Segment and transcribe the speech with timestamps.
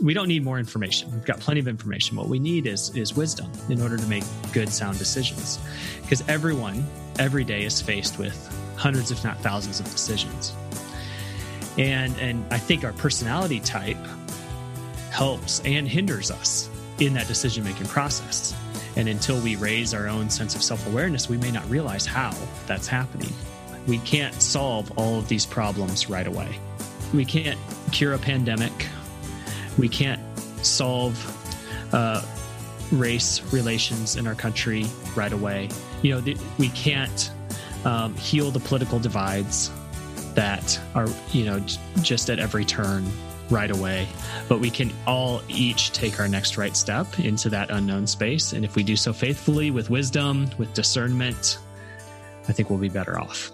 [0.00, 1.12] we don't need more information.
[1.12, 2.16] We've got plenty of information.
[2.16, 5.58] What we need is is wisdom in order to make good sound decisions.
[6.00, 6.86] Because everyone
[7.18, 8.34] every day is faced with
[8.76, 10.54] hundreds if not thousands of decisions.
[11.76, 13.98] And and I think our personality type
[15.10, 18.54] helps and hinders us in that decision making process.
[18.96, 22.34] And until we raise our own sense of self awareness, we may not realize how
[22.66, 23.32] that's happening.
[23.86, 26.58] We can't solve all of these problems right away.
[27.12, 27.58] We can't
[27.90, 28.86] cure a pandemic
[29.78, 30.20] we can't
[30.64, 31.16] solve
[31.92, 32.22] uh,
[32.92, 35.68] race relations in our country right away.
[36.02, 37.30] You know, we can't
[37.84, 39.70] um, heal the political divides
[40.34, 41.60] that are, you know,
[42.02, 43.04] just at every turn
[43.50, 44.08] right away.
[44.48, 48.52] But we can all each take our next right step into that unknown space.
[48.52, 51.58] And if we do so faithfully with wisdom, with discernment,
[52.48, 53.50] I think we'll be better off.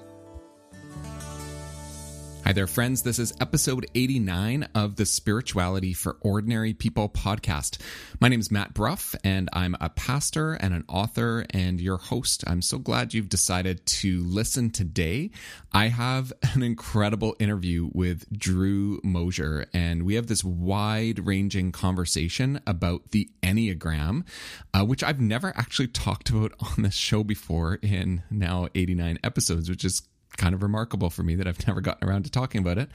[2.48, 3.02] Hi there, friends.
[3.02, 7.76] This is episode 89 of the Spirituality for Ordinary People podcast.
[8.20, 12.44] My name is Matt Bruff, and I'm a pastor and an author and your host.
[12.46, 15.30] I'm so glad you've decided to listen today.
[15.74, 22.62] I have an incredible interview with Drew Moser, and we have this wide ranging conversation
[22.66, 24.26] about the Enneagram,
[24.72, 29.68] uh, which I've never actually talked about on this show before in now 89 episodes,
[29.68, 30.00] which is
[30.38, 32.90] kind of remarkable for me that I've never gotten around to talking about it.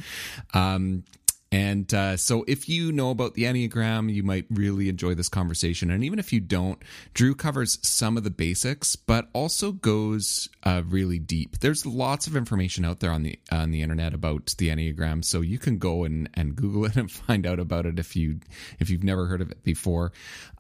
[0.54, 1.04] Um,
[1.54, 5.92] and uh, so, if you know about the Enneagram, you might really enjoy this conversation.
[5.92, 6.82] And even if you don't,
[7.14, 11.60] Drew covers some of the basics, but also goes uh, really deep.
[11.60, 15.42] There's lots of information out there on the on the internet about the Enneagram, so
[15.42, 18.40] you can go and, and Google it and find out about it if you
[18.80, 20.12] if you've never heard of it before.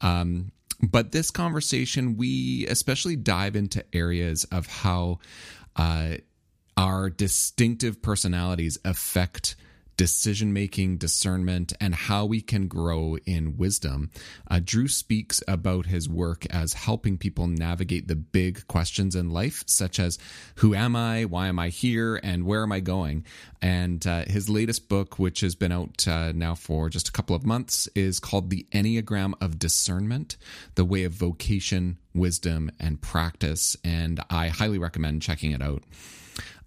[0.03, 5.17] Um, but this conversation, we especially dive into areas of how.
[5.75, 6.17] Uh,
[6.77, 9.55] our distinctive personalities affect
[9.97, 14.09] decision making, discernment, and how we can grow in wisdom.
[14.49, 19.63] Uh, Drew speaks about his work as helping people navigate the big questions in life,
[19.67, 20.17] such as
[20.55, 23.25] who am I, why am I here, and where am I going?
[23.61, 27.35] And uh, his latest book, which has been out uh, now for just a couple
[27.35, 30.37] of months, is called The Enneagram of Discernment
[30.75, 33.77] The Way of Vocation, Wisdom, and Practice.
[33.83, 35.83] And I highly recommend checking it out.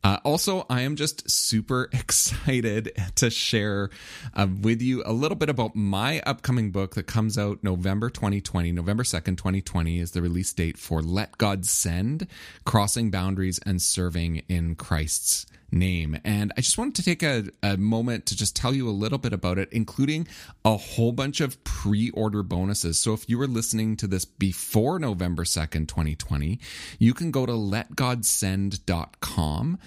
[0.04, 3.90] Uh, also, I am just super excited to share
[4.34, 8.72] uh, with you a little bit about my upcoming book that comes out November 2020.
[8.72, 12.26] November 2nd, 2020 is the release date for Let God Send
[12.64, 15.46] Crossing Boundaries and Serving in Christ's
[15.78, 16.18] name.
[16.24, 19.18] And I just wanted to take a, a moment to just tell you a little
[19.18, 20.26] bit about it, including
[20.64, 22.98] a whole bunch of pre order bonuses.
[22.98, 26.58] So if you were listening to this before November 2nd, 2020,
[26.98, 29.78] you can go to letgodsend.com.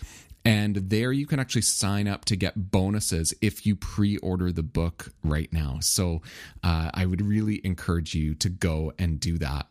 [0.45, 4.63] And there you can actually sign up to get bonuses if you pre order the
[4.63, 5.79] book right now.
[5.81, 6.21] So
[6.63, 9.67] uh, I would really encourage you to go and do that.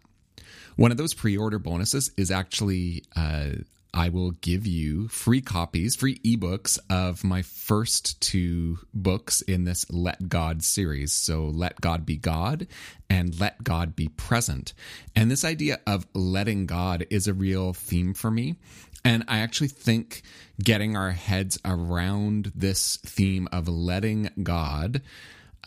[0.76, 3.50] One of those pre order bonuses is actually uh,
[3.94, 9.90] I will give you free copies, free ebooks of my first two books in this
[9.90, 11.12] Let God series.
[11.12, 12.66] So, Let God Be God
[13.08, 14.74] and Let God Be Present.
[15.16, 18.56] And this idea of letting God is a real theme for me.
[19.04, 20.22] And I actually think
[20.62, 25.02] getting our heads around this theme of letting God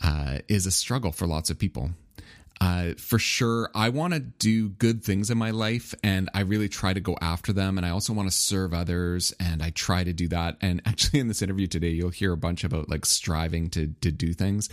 [0.02, 1.90] uh, is a struggle for lots of people.
[2.62, 6.68] Uh, for sure, I want to do good things in my life and I really
[6.68, 7.76] try to go after them.
[7.76, 10.58] And I also want to serve others and I try to do that.
[10.60, 14.12] And actually, in this interview today, you'll hear a bunch about like striving to, to
[14.12, 14.68] do things.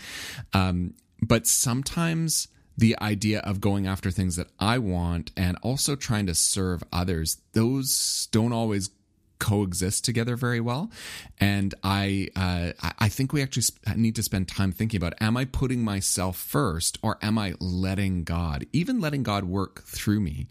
[0.53, 6.27] Um, but sometimes the idea of going after things that I want and also trying
[6.27, 8.91] to serve others, those don't always
[9.39, 10.91] coexist together very well.
[11.39, 13.63] And I, uh, I think we actually
[13.95, 18.23] need to spend time thinking about: Am I putting myself first, or am I letting
[18.23, 20.47] God, even letting God work through me?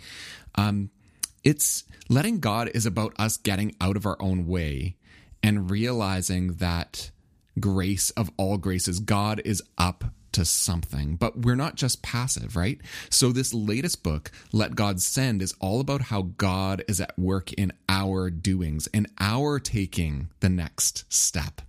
[0.55, 0.91] Um,
[1.45, 4.97] it's letting God is about us getting out of our own way
[5.43, 7.11] and realizing that
[7.61, 12.81] grace of all graces, God is up to something, but we're not just passive, right?
[13.11, 17.53] So, this latest book, Let God Send, is all about how God is at work
[17.53, 21.63] in our doings and our taking the next step.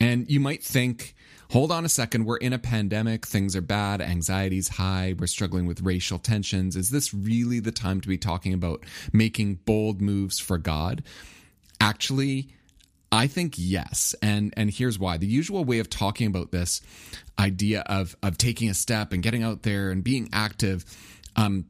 [0.00, 1.14] And you might think,
[1.50, 5.66] hold on a second, we're in a pandemic, things are bad, anxiety's high, we're struggling
[5.66, 6.76] with racial tensions.
[6.76, 11.02] Is this really the time to be talking about making bold moves for God?
[11.80, 12.50] Actually,
[13.12, 15.16] I think yes, and and here's why.
[15.16, 16.80] The usual way of talking about this
[17.40, 20.84] idea of of taking a step and getting out there and being active,
[21.36, 21.64] um,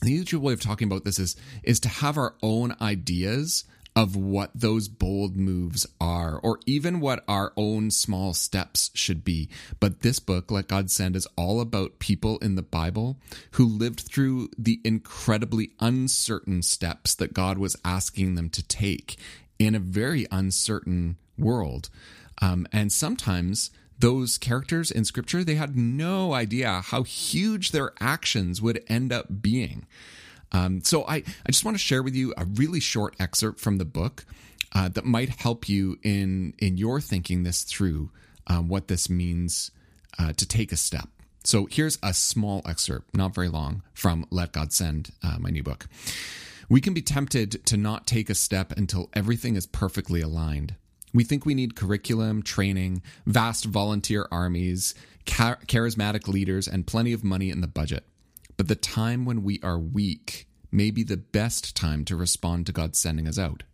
[0.00, 3.64] the usual way of talking about this is is to have our own ideas
[3.96, 9.48] of what those bold moves are, or even what our own small steps should be.
[9.80, 13.18] But this book, Let God Send, is all about people in the Bible
[13.52, 19.18] who lived through the incredibly uncertain steps that God was asking them to take
[19.58, 21.90] in a very uncertain world.
[22.40, 28.60] Um, and sometimes those characters in scripture, they had no idea how huge their actions
[28.60, 29.86] would end up being.
[30.52, 33.78] Um, so I, I just want to share with you a really short excerpt from
[33.78, 34.24] the book
[34.74, 38.10] uh, that might help you in in your thinking this through
[38.46, 39.70] um, what this means
[40.18, 41.08] uh, to take a step.
[41.44, 45.62] So here's a small excerpt, not very long, from Let God Send, uh, my new
[45.62, 45.86] book.
[46.68, 50.74] We can be tempted to not take a step until everything is perfectly aligned.
[51.12, 54.94] We think we need curriculum, training, vast volunteer armies,
[55.26, 58.04] char- charismatic leaders, and plenty of money in the budget.
[58.56, 62.72] But the time when we are weak may be the best time to respond to
[62.72, 63.64] God sending us out.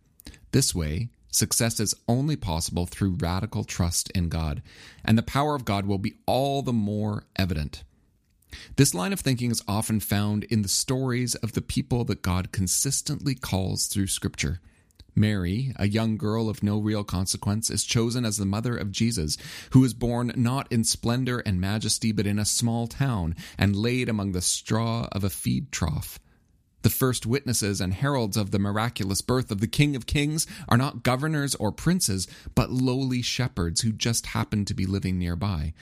[0.51, 4.63] This way, success is only possible through radical trust in God,
[5.05, 7.83] and the power of God will be all the more evident.
[8.77, 12.51] This line of thinking is often found in the stories of the people that God
[12.51, 14.61] consistently calls through Scripture.
[15.17, 19.35] Mary, a young girl of no real consequence, is chosen as the mother of Jesus,
[19.71, 24.07] who is born not in splendor and majesty, but in a small town, and laid
[24.07, 26.19] among the straw of a feed trough.
[26.83, 30.77] The first witnesses and heralds of the miraculous birth of the King of Kings are
[30.77, 35.73] not governors or princes, but lowly shepherds who just happen to be living nearby.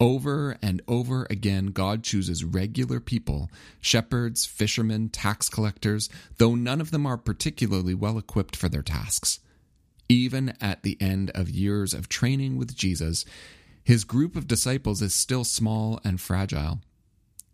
[0.00, 3.50] Over and over again, God chooses regular people
[3.82, 6.08] shepherds, fishermen, tax collectors,
[6.38, 9.40] though none of them are particularly well equipped for their tasks.
[10.08, 13.26] Even at the end of years of training with Jesus,
[13.84, 16.80] his group of disciples is still small and fragile.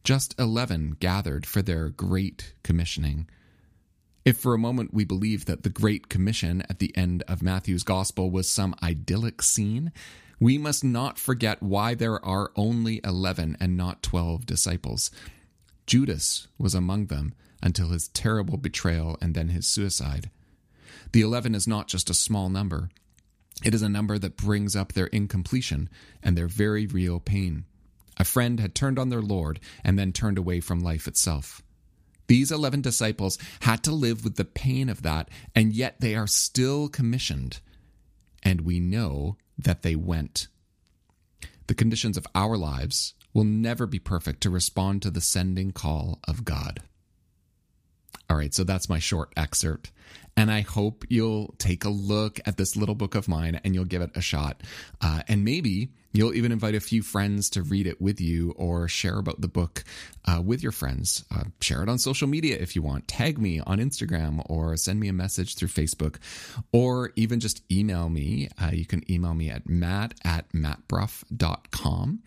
[0.05, 3.29] Just 11 gathered for their great commissioning.
[4.25, 7.83] If for a moment we believe that the Great Commission at the end of Matthew's
[7.83, 9.93] Gospel was some idyllic scene,
[10.39, 15.11] we must not forget why there are only 11 and not 12 disciples.
[15.87, 20.31] Judas was among them until his terrible betrayal and then his suicide.
[21.13, 22.91] The 11 is not just a small number,
[23.65, 25.89] it is a number that brings up their incompletion
[26.23, 27.65] and their very real pain.
[28.19, 31.63] A friend had turned on their Lord and then turned away from life itself.
[32.27, 36.27] These 11 disciples had to live with the pain of that, and yet they are
[36.27, 37.61] still commissioned.
[38.43, 40.49] And we know that they went.
[41.67, 46.21] The conditions of our lives will never be perfect to respond to the sending call
[46.27, 46.83] of God.
[48.29, 49.93] All right, so that's my short excerpt.
[50.37, 53.87] And I hope you'll take a look at this little book of mine and you'll
[53.87, 54.63] give it a shot.
[55.01, 58.87] Uh, and maybe you'll even invite a few friends to read it with you or
[58.87, 59.83] share about the book
[60.27, 61.25] uh, with your friends.
[61.35, 63.09] Uh, share it on social media if you want.
[63.09, 66.17] Tag me on Instagram or send me a message through Facebook
[66.71, 68.49] or even just email me.
[68.61, 72.23] Uh, you can email me at matt at mattbruff.com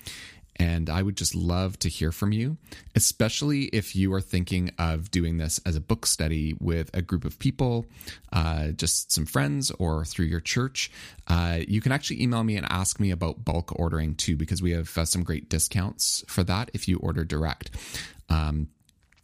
[0.59, 2.57] and I would just love to hear from you,
[2.95, 7.23] especially if you are thinking of doing this as a book study with a group
[7.23, 7.85] of people,
[8.33, 10.91] uh, just some friends, or through your church.
[11.27, 14.71] Uh, you can actually email me and ask me about bulk ordering too, because we
[14.71, 17.71] have uh, some great discounts for that if you order direct.
[18.29, 18.67] Um,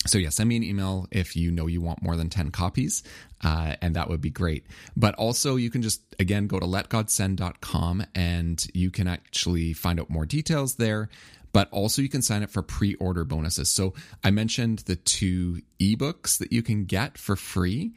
[0.05, 3.03] so yeah, send me an email if you know you want more than 10 copies,
[3.43, 4.65] uh, and that would be great.
[4.95, 10.09] But also you can just, again, go to letgodsend.com and you can actually find out
[10.09, 11.09] more details there.
[11.53, 13.69] But also you can sign up for pre-order bonuses.
[13.69, 17.93] So I mentioned the two ebooks that you can get for free.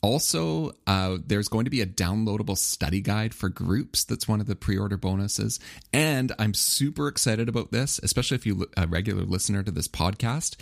[0.00, 4.04] Also, uh, there's going to be a downloadable study guide for groups.
[4.04, 5.58] That's one of the pre-order bonuses,
[5.92, 10.54] and I'm super excited about this, especially if you're a regular listener to this podcast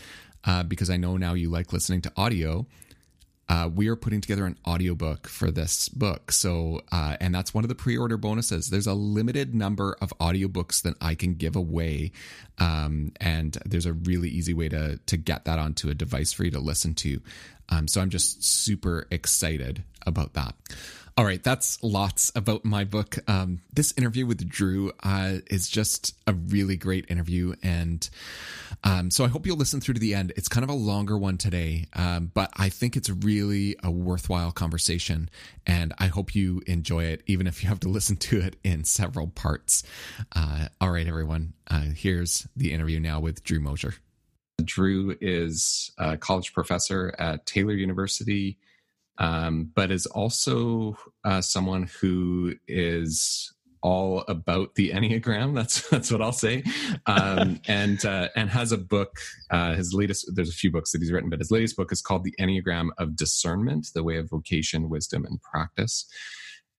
[0.46, 2.66] uh, because I know now you like listening to audio.
[3.48, 6.32] Uh, we are putting together an audiobook for this book.
[6.32, 8.70] So, uh, and that's one of the pre order bonuses.
[8.70, 12.10] There's a limited number of audiobooks that I can give away.
[12.58, 16.44] Um, and there's a really easy way to, to get that onto a device for
[16.44, 17.20] you to listen to.
[17.68, 20.54] Um, so I'm just super excited about that.
[21.18, 23.16] All right, that's lots about my book.
[23.26, 28.06] Um, this interview with Drew uh, is just a really great interview, and
[28.84, 30.34] um, so I hope you'll listen through to the end.
[30.36, 34.52] It's kind of a longer one today, um, but I think it's really a worthwhile
[34.52, 35.30] conversation,
[35.66, 38.84] and I hope you enjoy it, even if you have to listen to it in
[38.84, 39.84] several parts.
[40.34, 43.94] Uh, all right, everyone, uh, here's the interview now with Drew Moser.
[44.62, 48.58] Drew is a college professor at Taylor University
[49.18, 55.54] um, but is also uh, someone who is all about the Enneagram.
[55.54, 56.64] That's that's what I'll say.
[57.06, 59.18] Um, and uh, and has a book.
[59.50, 60.30] Uh, his latest.
[60.34, 62.88] There's a few books that he's written, but his latest book is called The Enneagram
[62.98, 66.06] of Discernment: The Way of Vocation, Wisdom, and Practice.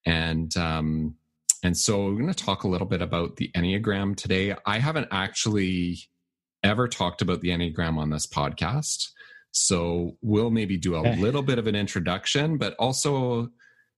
[0.06, 1.16] And um,
[1.64, 4.56] and so we're going to talk a little bit about the Enneagram today.
[4.66, 6.00] I haven't actually
[6.64, 9.10] ever talked about the Enneagram on this podcast.
[9.58, 13.50] So we'll maybe do a little bit of an introduction, but also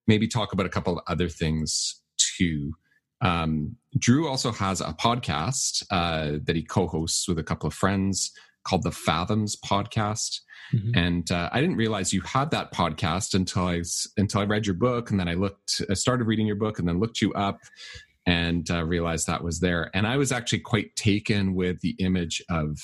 [0.08, 2.74] maybe talk about a couple of other things too.
[3.22, 8.32] Um, Drew also has a podcast uh, that he co-hosts with a couple of friends
[8.64, 10.40] called the Fathoms Podcast.
[10.74, 10.98] Mm-hmm.
[10.98, 13.82] And uh, I didn't realize you had that podcast until I
[14.18, 16.88] until I read your book, and then I looked, I started reading your book, and
[16.88, 17.60] then looked you up,
[18.26, 19.90] and uh, realized that was there.
[19.96, 22.78] And I was actually quite taken with the image of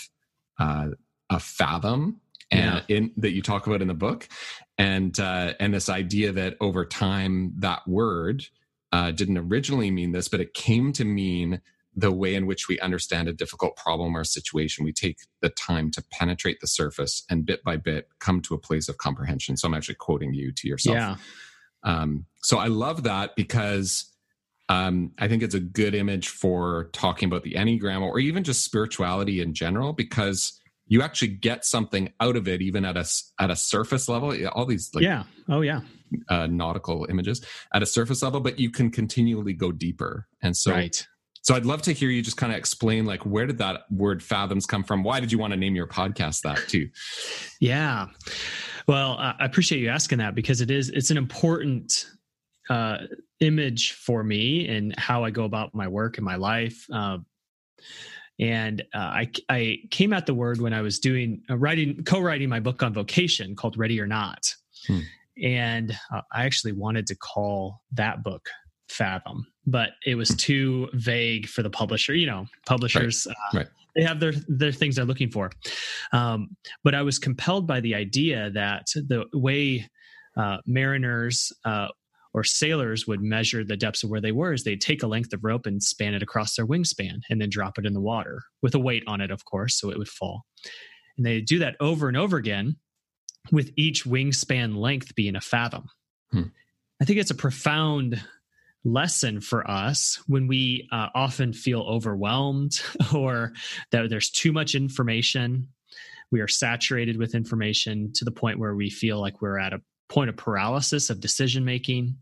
[0.59, 0.87] uh,
[1.29, 2.21] a fathom
[2.51, 2.95] and yeah.
[2.95, 4.27] in that you talk about in the book
[4.77, 8.45] and uh, and this idea that over time that word
[8.91, 11.61] uh, didn't originally mean this but it came to mean
[11.97, 15.89] the way in which we understand a difficult problem or situation we take the time
[15.91, 19.67] to penetrate the surface and bit by bit come to a place of comprehension so
[19.67, 21.15] i'm actually quoting you to yourself yeah.
[21.83, 24.11] um, so i love that because
[24.67, 28.63] um, I think it's a good image for talking about the Enneagram or even just
[28.63, 33.05] spirituality in general because you actually get something out of it even at a
[33.39, 34.35] at a surface level.
[34.49, 35.23] All these like yeah.
[35.49, 35.81] Oh yeah.
[36.29, 40.27] uh, nautical images at a surface level but you can continually go deeper.
[40.41, 41.05] And so right.
[41.41, 44.21] so i'd love to hear you just kind of explain like where did that word
[44.21, 45.03] fathoms come from?
[45.03, 46.89] Why did you want to name your podcast that too?
[47.59, 48.07] Yeah.
[48.87, 52.07] Well i appreciate you asking that because it is it's an important
[52.69, 52.97] uh,
[53.41, 56.85] image for me and how i go about my work and my life.
[56.91, 57.19] Uh,
[58.39, 62.49] and uh, I, I came at the word when I was doing uh, writing, co-writing
[62.49, 64.53] my book on vocation called Ready or Not,
[64.87, 64.99] hmm.
[65.41, 68.49] and uh, I actually wanted to call that book
[68.89, 72.13] Fathom, but it was too vague for the publisher.
[72.13, 73.35] You know, publishers right.
[73.35, 73.67] Uh, right.
[73.95, 75.51] they have their their things they're looking for,
[76.11, 79.89] um, but I was compelled by the idea that the way
[80.37, 81.87] uh, mariners uh,
[82.35, 85.31] or sailors would measure the depths of where they were is they'd take a length
[85.31, 88.43] of rope and span it across their wingspan and then drop it in the water
[88.61, 90.45] with a weight on it, of course, so it would fall.
[91.15, 92.75] And they do that over and over again
[93.53, 95.85] with each wingspan length being a fathom.
[96.33, 96.49] Hmm.
[97.01, 98.21] I think it's a profound
[98.83, 102.81] lesson for us when we uh, often feel overwhelmed
[103.15, 103.53] or
[103.91, 105.69] that there's too much information.
[106.33, 109.79] We are saturated with information to the point where we feel like we're at a
[110.09, 112.17] point of paralysis of decision making.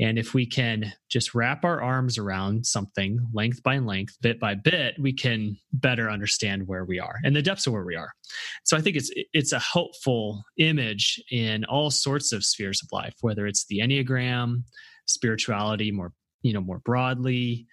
[0.00, 4.54] And if we can just wrap our arms around something length by length, bit by
[4.54, 8.12] bit, we can better understand where we are and the depths of where we are.
[8.64, 13.14] So I think it's it's a helpful image in all sorts of spheres of life,
[13.22, 14.62] whether it's the Enneagram,
[15.06, 16.12] spirituality more,
[16.42, 17.66] you know, more broadly,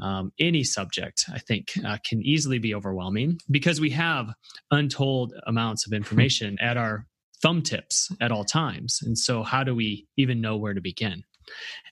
[0.00, 4.32] um, any subject i think uh, can easily be overwhelming because we have
[4.70, 7.06] untold amounts of information at our
[7.42, 9.00] thumb tips at all times.
[9.02, 11.24] And so, how do we even know where to begin?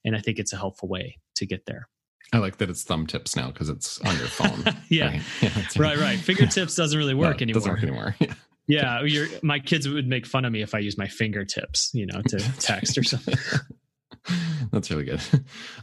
[0.05, 1.89] And I think it's a helpful way to get there.
[2.33, 4.65] I like that it's thumb tips now because it's on your phone.
[4.89, 5.09] yeah.
[5.09, 5.23] Right.
[5.43, 6.19] yeah right, right.
[6.19, 7.61] Fingertips doesn't really work no, anymore.
[7.61, 8.17] Doesn't work anymore.
[8.69, 9.03] Yeah.
[9.03, 12.23] yeah my kids would make fun of me if I use my fingertips, you know,
[12.29, 13.35] to text or something.
[14.71, 15.21] That's really good.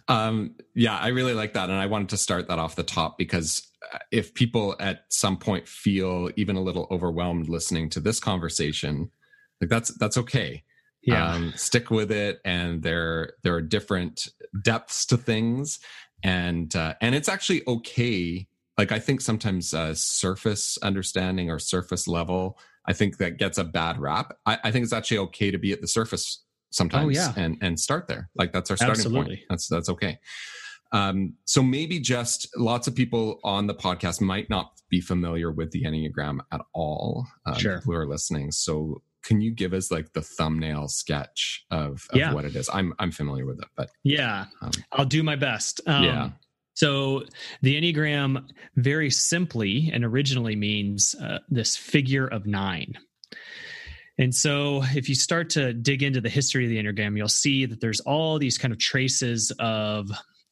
[0.08, 1.70] Um, yeah, I really like that.
[1.70, 5.38] And I wanted to start that off the top because uh, if people at some
[5.38, 9.12] point feel even a little overwhelmed listening to this conversation,
[9.62, 10.64] like that's that's okay.
[11.04, 11.34] Yeah.
[11.34, 14.28] Um, stick with it, and there there are different
[14.64, 15.80] depths to things,
[16.24, 18.48] and uh, and it's actually okay.
[18.78, 23.64] Like I think sometimes uh, surface understanding or surface level, I think that gets a
[23.64, 24.38] bad rap.
[24.46, 27.34] I, I think it's actually okay to be at the surface sometimes oh, yeah.
[27.36, 28.30] and and start there.
[28.36, 29.36] Like that's our starting Absolutely.
[29.38, 29.40] point.
[29.50, 30.20] That's that's okay.
[30.92, 35.72] Um, so maybe just lots of people on the podcast might not be familiar with
[35.72, 37.28] the Enneagram at all.
[37.46, 37.82] Um, sure.
[37.82, 38.52] Who are listening.
[38.52, 42.34] So can you give us like the thumbnail sketch of, of yeah.
[42.34, 42.69] what it is?
[42.72, 45.81] I'm I'm familiar with it, but yeah, um, I'll do my best.
[45.86, 46.29] Um, yeah.
[46.75, 47.25] So
[47.62, 52.98] the Enneagram very simply and originally means uh, this figure of nine.
[54.17, 57.65] And so if you start to dig into the history of the Enneagram, you'll see
[57.65, 60.10] that there's all these kind of traces of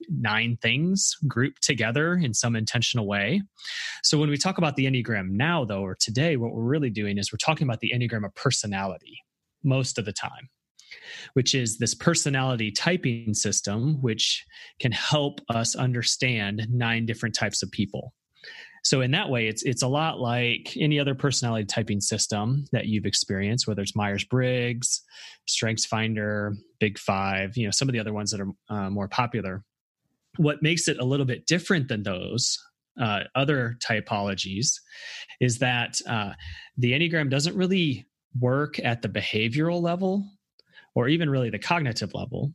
[0.10, 3.42] nine things grouped together in some intentional way.
[4.04, 7.18] So when we talk about the Enneagram now, though, or today, what we're really doing
[7.18, 9.18] is we're talking about the Enneagram of personality
[9.64, 10.50] most of the time,
[11.34, 14.46] which is this personality typing system, which
[14.80, 18.14] can help us understand nine different types of people.
[18.84, 22.86] So in that way, it's it's a lot like any other personality typing system that
[22.86, 25.02] you've experienced, whether it's Myers Briggs,
[25.48, 29.08] Strengths Finder, Big Five, you know, some of the other ones that are uh, more
[29.08, 29.64] popular
[30.38, 32.58] what makes it a little bit different than those
[33.02, 34.80] uh, other typologies
[35.42, 36.32] is that uh,
[36.78, 38.06] the Enneagram doesn't really
[38.40, 40.26] work at the behavioral level
[40.94, 42.54] or even really the cognitive level.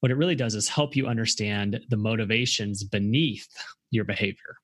[0.00, 3.48] What it really does is help you understand the motivations beneath
[3.90, 4.56] your behavior.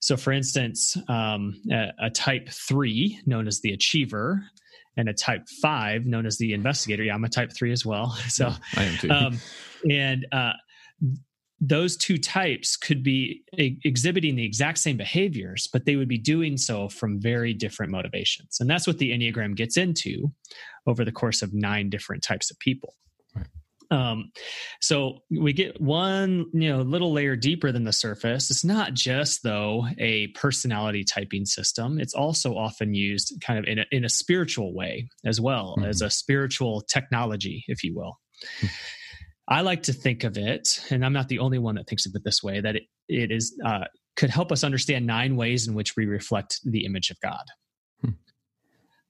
[0.00, 4.42] So, for instance, um, a, a, type three, known as the achiever,
[4.96, 7.02] and a type five, known as the investigator.
[7.02, 8.16] Yeah, I'm a type three as well.
[8.28, 9.10] So, yeah, I am too.
[9.10, 9.38] Um,
[9.90, 10.52] and uh,
[11.60, 16.56] those two types could be exhibiting the exact same behaviors, but they would be doing
[16.56, 18.58] so from very different motivations.
[18.60, 20.32] And that's what the Enneagram gets into
[20.86, 22.94] over the course of nine different types of people.
[23.90, 24.30] Um,
[24.80, 28.50] so we get one, you know, little layer deeper than the surface.
[28.50, 31.98] It's not just though a personality typing system.
[31.98, 35.88] It's also often used kind of in a, in a spiritual way as well mm-hmm.
[35.88, 38.20] as a spiritual technology, if you will.
[39.50, 42.14] I like to think of it, and I'm not the only one that thinks of
[42.14, 45.74] it this way, that it, it is uh, could help us understand nine ways in
[45.74, 47.44] which we reflect the image of God.
[48.00, 48.10] Hmm.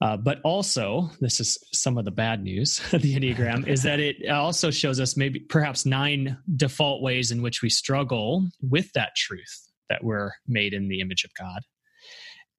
[0.00, 4.00] Uh, but also, this is some of the bad news of the Enneagram, is that
[4.00, 9.14] it also shows us maybe perhaps nine default ways in which we struggle with that
[9.16, 11.60] truth that we're made in the image of God,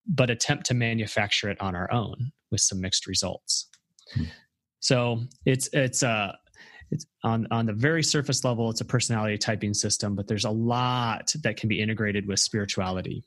[0.05, 3.67] but attempt to manufacture it on our own with some mixed results.
[4.13, 4.25] Hmm.
[4.81, 6.31] So it's it's a uh,
[6.91, 10.50] it's on on the very surface level it's a personality typing system but there's a
[10.50, 13.24] lot that can be integrated with spirituality.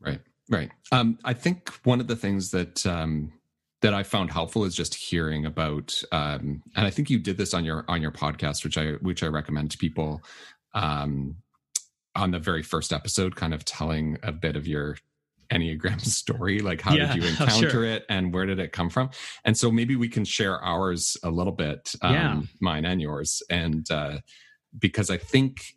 [0.00, 0.70] Right right.
[0.92, 3.32] Um, i think one of the things that um,
[3.80, 7.54] that i found helpful is just hearing about um, and i think you did this
[7.54, 10.22] on your on your podcast which i which i recommend to people
[10.74, 11.36] um,
[12.14, 14.96] on the very first episode kind of telling a bit of your
[15.52, 17.84] enneagram story like how yeah, did you encounter sure.
[17.84, 19.10] it and where did it come from
[19.44, 22.40] and so maybe we can share ours a little bit um, yeah.
[22.60, 24.18] mine and yours and uh,
[24.78, 25.74] because i think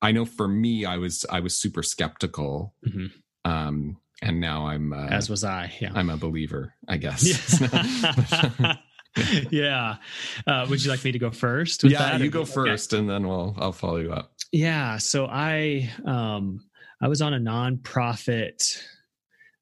[0.00, 3.06] i know for me i was i was super skeptical mm-hmm.
[3.50, 8.76] um, and now i'm uh, as was i yeah i'm a believer i guess yeah,
[9.50, 9.96] yeah.
[10.46, 13.00] Uh, would you like me to go first yeah you go first okay.
[13.00, 16.60] and then we'll i'll follow you up yeah so i um
[17.02, 18.80] I was on a nonprofit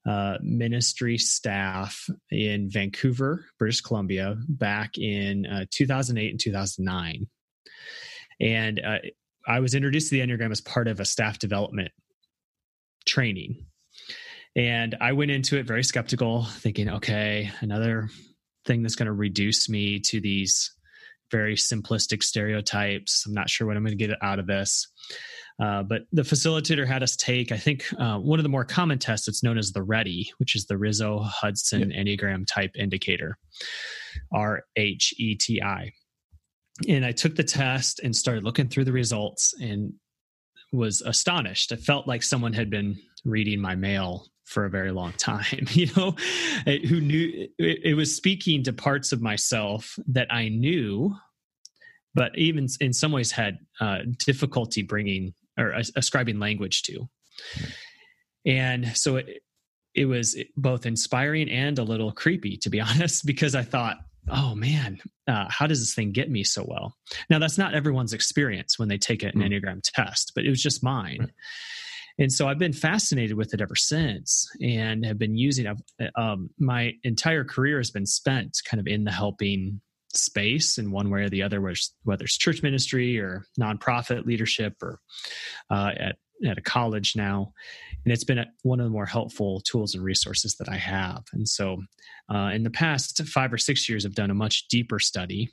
[0.06, 7.26] uh, ministry staff in Vancouver, British Columbia, back in uh, 2008 and 2009.
[8.40, 8.98] And uh,
[9.46, 11.90] I was introduced to the Enneagram as part of a staff development
[13.06, 13.66] training.
[14.56, 18.08] And I went into it very skeptical, thinking, okay, another
[18.66, 20.74] thing that's going to reduce me to these
[21.30, 23.24] very simplistic stereotypes.
[23.26, 24.88] I'm not sure what I'm going to get out of this.
[25.60, 28.98] Uh, but the facilitator had us take, I think, uh, one of the more common
[28.98, 29.28] tests.
[29.28, 32.06] It's known as the RHETI, which is the Riso Hudson yep.
[32.06, 33.36] Enneagram Type Indicator,
[34.32, 35.92] R H E T I.
[36.88, 39.92] And I took the test and started looking through the results and
[40.72, 41.72] was astonished.
[41.72, 45.86] I felt like someone had been reading my mail for a very long time you
[45.96, 46.12] know
[46.66, 51.14] who knew it, was speaking to parts of myself that i knew
[52.14, 57.08] but even in some ways had uh, difficulty bringing or ascribing language to.
[58.46, 59.42] And so it,
[59.94, 64.54] it was both inspiring and a little creepy, to be honest, because I thought, oh
[64.54, 66.96] man, uh, how does this thing get me so well?
[67.28, 69.46] Now, that's not everyone's experience when they take an mm.
[69.46, 71.32] Enneagram test, but it was just mine.
[72.18, 75.66] And so I've been fascinated with it ever since and have been using
[75.98, 76.10] it.
[76.16, 79.80] Um, my entire career has been spent kind of in the helping
[80.14, 81.60] space in one way or the other,
[82.04, 85.00] whether it's church ministry or nonprofit leadership or
[85.70, 87.52] uh, at at a college now,
[88.04, 91.24] and it's been one of the more helpful tools and resources that I have.
[91.32, 91.82] And so,
[92.32, 95.50] uh, in the past five or six years, I've done a much deeper study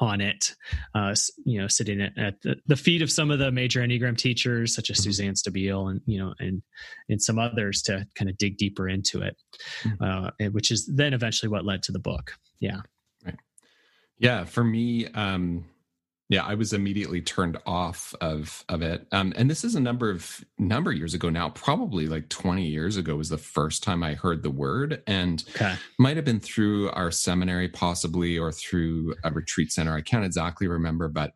[0.00, 0.54] on it.
[0.94, 4.16] Uh, you know, sitting at, at the, the, feet of some of the major Enneagram
[4.16, 5.04] teachers, such as mm-hmm.
[5.04, 6.62] Suzanne Stabile, and you know, and
[7.08, 9.36] and some others to kind of dig deeper into it,
[9.82, 10.04] mm-hmm.
[10.04, 12.32] uh, which is then eventually what led to the book.
[12.60, 12.80] Yeah.
[14.18, 15.64] Yeah, for me, um,
[16.28, 19.06] yeah, I was immediately turned off of of it.
[19.12, 22.66] Um, and this is a number of number of years ago now, probably like 20
[22.66, 25.02] years ago was the first time I heard the word.
[25.06, 25.76] And okay.
[25.98, 29.94] might have been through our seminary, possibly, or through a retreat center.
[29.94, 31.32] I can't exactly remember, but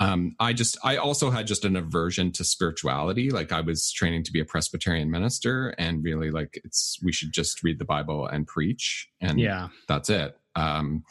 [0.00, 3.30] um, I just I also had just an aversion to spirituality.
[3.30, 7.32] Like I was training to be a Presbyterian minister, and really like it's we should
[7.32, 10.36] just read the Bible and preach, and yeah, that's it.
[10.56, 11.04] Um,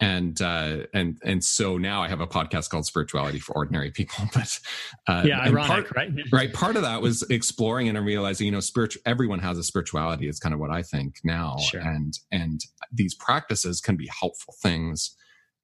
[0.00, 4.24] and uh, and and so now I have a podcast called Spirituality for Ordinary People.
[4.34, 4.58] But
[5.06, 6.10] uh, yeah, ironic, part, right?
[6.32, 6.52] right.
[6.52, 9.02] Part of that was exploring and realizing, you know, spiritual.
[9.04, 10.28] Everyone has a spirituality.
[10.28, 11.80] Is kind of what I think now, sure.
[11.80, 12.60] and and
[12.90, 15.14] these practices can be helpful things.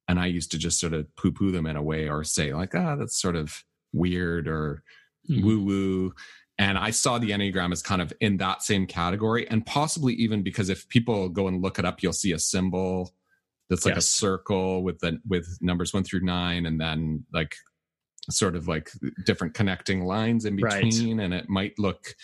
[0.07, 2.53] And I used to just sort of poo poo them in a way, or say
[2.53, 4.83] like, ah, oh, that's sort of weird or
[5.29, 5.43] mm.
[5.43, 6.13] woo woo.
[6.59, 9.47] And I saw the Enneagram as kind of in that same category.
[9.47, 13.13] And possibly even because if people go and look it up, you'll see a symbol
[13.69, 14.05] that's like yes.
[14.05, 17.55] a circle with the with numbers one through nine and then like
[18.29, 18.91] sort of like
[19.25, 21.17] different connecting lines in between.
[21.17, 21.25] Right.
[21.25, 22.15] And it might look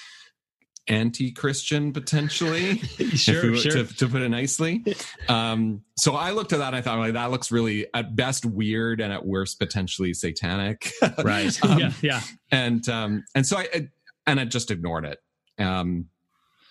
[0.87, 2.77] anti-Christian potentially,
[3.15, 3.71] sure, we, sure.
[3.71, 4.83] To, to, put it nicely.
[5.29, 8.45] Um, so I looked at that and I thought, like, that looks really at best
[8.45, 10.91] weird and at worst potentially satanic.
[11.23, 11.57] right.
[11.63, 11.93] um, yeah.
[12.01, 12.21] Yeah.
[12.51, 13.87] And um, and so I
[14.27, 15.19] and I just ignored it.
[15.63, 16.07] Um,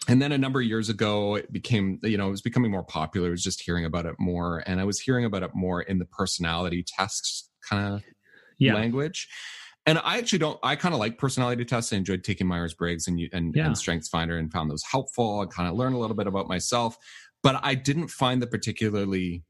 [0.09, 2.85] and then a number of years ago, it became you know it was becoming more
[2.85, 3.29] popular.
[3.29, 5.99] I was just hearing about it more, and I was hearing about it more in
[5.99, 8.03] the personality test kind of
[8.59, 8.75] yeah.
[8.75, 9.29] language
[9.87, 10.59] and I actually don't.
[10.63, 11.93] I kind of like personality tests.
[11.93, 13.67] I enjoyed taking Myers Briggs and and, yeah.
[13.67, 15.41] and Strengths Finder, and found those helpful.
[15.41, 16.97] I kind of learned a little bit about myself,
[17.43, 19.45] but I didn't find them particularly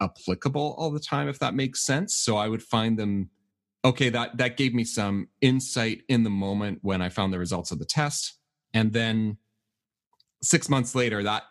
[0.00, 1.28] applicable all the time.
[1.28, 3.30] If that makes sense, so I would find them.
[3.84, 7.70] Okay, that that gave me some insight in the moment when I found the results
[7.70, 8.38] of the test,
[8.72, 9.36] and then
[10.42, 11.44] six months later that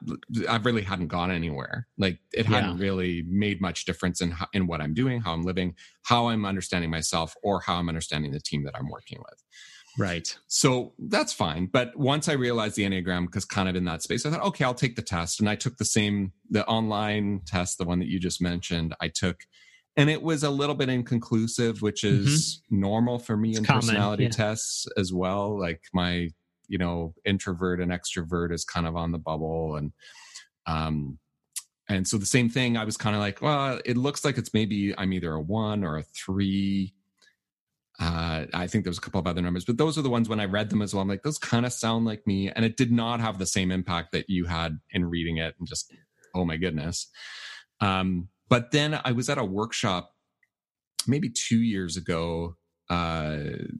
[0.47, 1.87] i really hadn't gone anywhere.
[1.97, 5.43] Like it hadn't really made much difference in how, in what i'm doing how i'm
[5.43, 9.43] living how i'm understanding myself or how i'm understanding the team that i'm working with.
[9.97, 10.37] Right.
[10.47, 11.67] So that's fine.
[11.67, 14.63] But once i realized the enneagram because kind of in that space i thought okay
[14.63, 15.39] i'll take the test.
[15.39, 19.07] And i took the same the online test the one that you just mentioned i
[19.07, 19.41] took.
[19.97, 22.79] And it was a little bit inconclusive which is mm-hmm.
[22.79, 24.29] normal for me it's in common, personality yeah.
[24.29, 25.59] tests as well.
[25.59, 26.29] Like my
[26.69, 29.91] you know introvert and extrovert is kind of on the bubble and
[30.67, 31.17] um
[31.89, 34.53] and so the same thing i was kind of like well it looks like it's
[34.53, 36.93] maybe i'm either a one or a three
[37.99, 40.39] uh, I think there's a couple of other numbers, but those are the ones when
[40.39, 41.01] I read them as well.
[41.01, 42.49] I'm like, those kind of sound like me.
[42.49, 45.67] And it did not have the same impact that you had in reading it and
[45.67, 45.91] just,
[46.33, 47.09] oh my goodness.
[47.81, 50.11] Um, but then I was at a workshop
[51.07, 52.55] maybe two years ago
[52.89, 53.37] uh,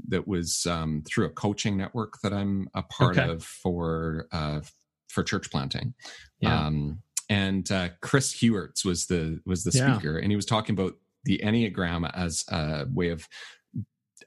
[0.07, 3.31] that was um, through a coaching network that I'm a part okay.
[3.31, 4.61] of for uh,
[5.07, 5.93] for church planting.
[6.39, 6.67] Yeah.
[6.67, 10.23] Um, and uh, Chris Heuertz was the was the speaker, yeah.
[10.23, 10.93] and he was talking about
[11.25, 13.27] the Enneagram as a way of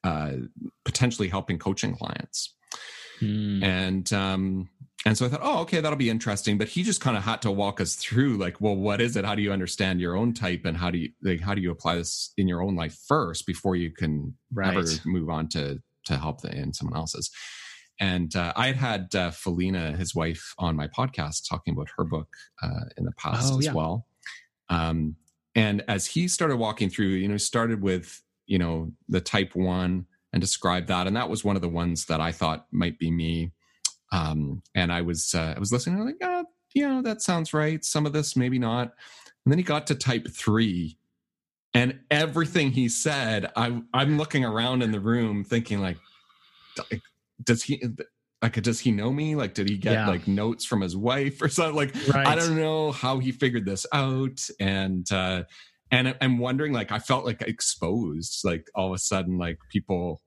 [0.04, 0.32] uh,
[0.84, 2.54] potentially helping coaching clients.
[3.20, 3.62] Mm.
[3.62, 4.68] And um,
[5.04, 6.58] and so I thought, oh, okay, that'll be interesting.
[6.58, 9.24] But he just kind of had to walk us through, like, well, what is it?
[9.24, 11.72] How do you understand your own type, and how do you like how do you
[11.72, 14.76] apply this in your own life first before you can right.
[14.76, 17.30] ever move on to to help the, in someone else's?
[17.98, 22.04] And uh, I had had uh, Phileena, his wife, on my podcast talking about her
[22.04, 22.28] book
[22.62, 23.72] uh, in the past oh, as yeah.
[23.72, 24.06] well.
[24.68, 25.16] Um,
[25.54, 30.06] and as he started walking through, you know, started with you know the type one
[30.32, 33.10] and described that, and that was one of the ones that I thought might be
[33.10, 33.50] me
[34.12, 35.98] um, and I was uh, I was listening.
[35.98, 36.44] I'm like, oh,
[36.74, 37.84] yeah, that sounds right.
[37.84, 38.92] Some of this, maybe not.
[39.44, 40.98] And then he got to type three,
[41.74, 45.96] and everything he said, I I'm looking around in the room thinking like,
[47.42, 47.82] does he?
[48.42, 49.36] Like, does he know me?
[49.36, 50.08] Like, did he get yeah.
[50.08, 51.76] like notes from his wife or something?
[51.76, 52.26] Like, right.
[52.26, 54.40] I don't know how he figured this out.
[54.58, 55.44] And uh,
[55.92, 58.40] and I'm wondering, like, I felt like exposed.
[58.44, 60.20] Like all of a sudden, like people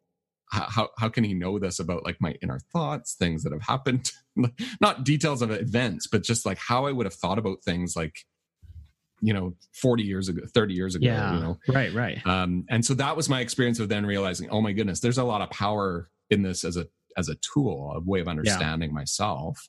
[0.51, 4.11] how how can he know this about like my inner thoughts things that have happened?
[4.81, 8.25] Not details of events but just like how i would have thought about things like
[9.21, 11.57] you know 40 years ago 30 years ago yeah, you know?
[11.67, 12.25] Right right.
[12.25, 15.23] Um and so that was my experience of then realizing oh my goodness there's a
[15.23, 18.95] lot of power in this as a as a tool a way of understanding yeah.
[18.95, 19.67] myself.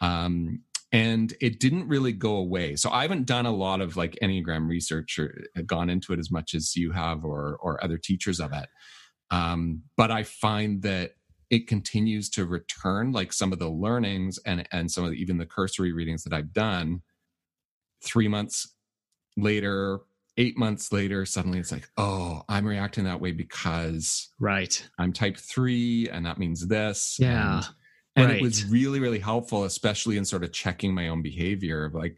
[0.00, 0.60] Um
[0.92, 2.76] and it didn't really go away.
[2.76, 6.30] So i haven't done a lot of like enneagram research or gone into it as
[6.30, 8.68] much as you have or or other teachers of it
[9.30, 11.12] um, but I find that
[11.50, 15.38] it continues to return like some of the learnings and and some of the, even
[15.38, 17.02] the cursory readings that I've done.
[18.02, 18.74] Three months
[19.36, 20.00] later,
[20.36, 25.36] eight months later, suddenly it's like, oh, I'm reacting that way because right, I'm type
[25.36, 27.16] three, and that means this.
[27.18, 27.56] Yeah.
[27.56, 27.66] And,
[28.16, 28.36] and right.
[28.36, 32.16] it was really, really helpful, especially in sort of checking my own behavior of like,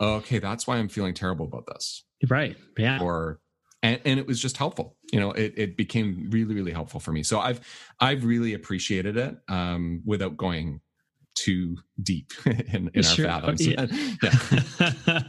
[0.00, 2.04] okay, that's why I'm feeling terrible about this.
[2.28, 2.56] Right.
[2.78, 3.00] Yeah.
[3.02, 3.40] Or
[3.86, 7.12] and, and it was just helpful you know it, it became really really helpful for
[7.12, 7.60] me so i've
[8.00, 10.80] i've really appreciated it um without going
[11.36, 13.28] too deep in, in sure.
[13.28, 13.64] our fathoms.
[13.64, 13.86] Yeah.
[14.22, 15.22] yeah.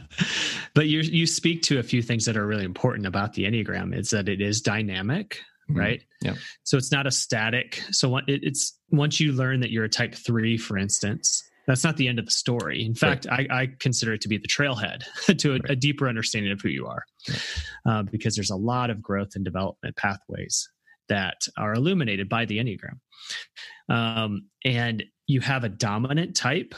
[0.74, 3.94] but you you speak to a few things that are really important about the Enneagram.
[3.94, 5.40] Is that it is dynamic,
[5.70, 5.78] mm-hmm.
[5.78, 6.02] right?
[6.22, 6.34] Yeah.
[6.64, 7.82] So it's not a static.
[7.90, 12.08] So it's once you learn that you're a type three, for instance, that's not the
[12.08, 12.84] end of the story.
[12.84, 13.46] In fact, right.
[13.50, 15.02] I, I, consider it to be the trailhead
[15.38, 15.70] to a, right.
[15.70, 17.42] a, deeper understanding of who you are, right.
[17.86, 20.66] uh, because there's a lot of growth and development pathways
[21.10, 22.98] that are illuminated by the Enneagram.
[23.94, 26.74] Um, and you have a dominant type,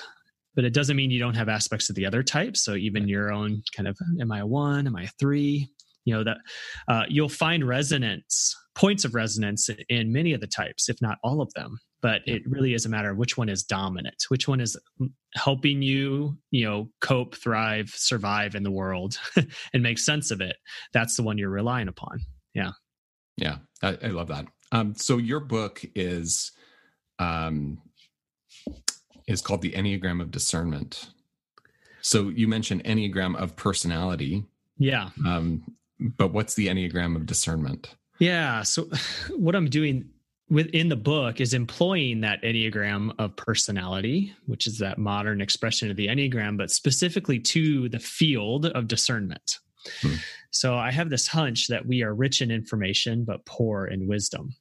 [0.57, 2.65] but it doesn't mean you don't have aspects of the other types.
[2.65, 4.89] So even your own kind of, am I a one?
[4.89, 5.71] Am I a three?
[6.05, 6.39] You know that
[6.89, 11.41] uh, you'll find resonance points of resonance in many of the types, if not all
[11.41, 11.79] of them.
[12.03, 14.77] But it really is a matter of which one is dominant, which one is
[15.35, 19.19] helping you, you know, cope, thrive, survive in the world,
[19.75, 20.57] and make sense of it.
[20.93, 22.21] That's the one you're relying upon.
[22.55, 22.71] Yeah.
[23.37, 24.47] Yeah, I, I love that.
[24.73, 26.53] Um, so your book is
[27.19, 27.83] um,
[29.27, 31.11] is called the Enneagram of Discernment.
[32.03, 34.45] So you mentioned Enneagram of personality.
[34.79, 35.11] Yeah.
[35.27, 35.63] Um,
[36.01, 37.95] but what's the Enneagram of discernment?
[38.19, 38.63] Yeah.
[38.63, 38.89] So
[39.31, 40.09] what I'm doing
[40.51, 45.97] within the book is employing that Enneagram of personality, which is that modern expression of
[45.97, 49.59] the Enneagram, but specifically to the field of discernment.
[50.03, 50.17] Hmm.
[50.51, 54.55] So I have this hunch that we are rich in information, but poor in wisdom.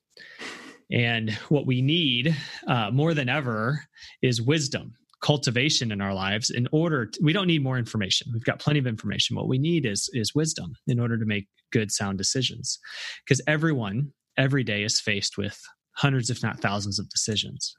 [0.91, 2.35] And what we need
[2.67, 3.83] uh, more than ever
[4.21, 6.49] is wisdom, cultivation in our lives.
[6.49, 8.31] In order, to, we don't need more information.
[8.33, 9.35] We've got plenty of information.
[9.35, 12.79] What we need is is wisdom in order to make good, sound decisions.
[13.23, 15.59] Because everyone every day is faced with
[15.99, 17.75] hundreds, if not thousands, of decisions.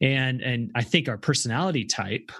[0.00, 2.32] And and I think our personality type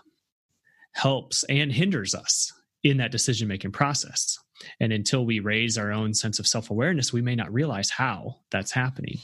[0.92, 4.38] helps and hinders us in that decision making process.
[4.80, 8.36] And until we raise our own sense of self awareness, we may not realize how
[8.50, 9.18] that's happening.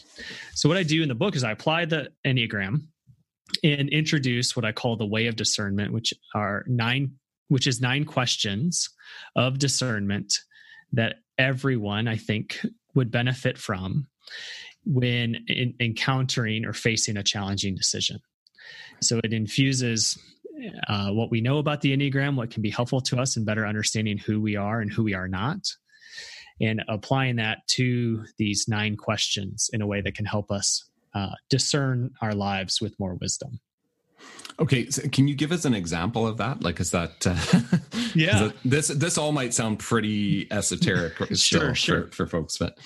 [0.54, 2.82] So, what I do in the book is I apply the Enneagram
[3.64, 7.12] and introduce what I call the way of discernment, which are nine,
[7.48, 8.90] which is nine questions
[9.34, 10.34] of discernment
[10.92, 12.60] that everyone I think
[12.94, 14.08] would benefit from
[14.84, 18.20] when in, encountering or facing a challenging decision.
[19.00, 20.18] So it infuses
[20.88, 23.66] uh, what we know about the Enneagram, what can be helpful to us in better
[23.66, 25.74] understanding who we are and who we are not,
[26.60, 31.34] and applying that to these nine questions in a way that can help us uh,
[31.48, 33.60] discern our lives with more wisdom.
[34.58, 36.62] Okay, so can you give us an example of that?
[36.62, 37.78] Like, is that uh,
[38.14, 38.50] yeah?
[38.64, 42.02] this this all might sound pretty esoteric, sure, sure.
[42.08, 42.78] For, for folks, but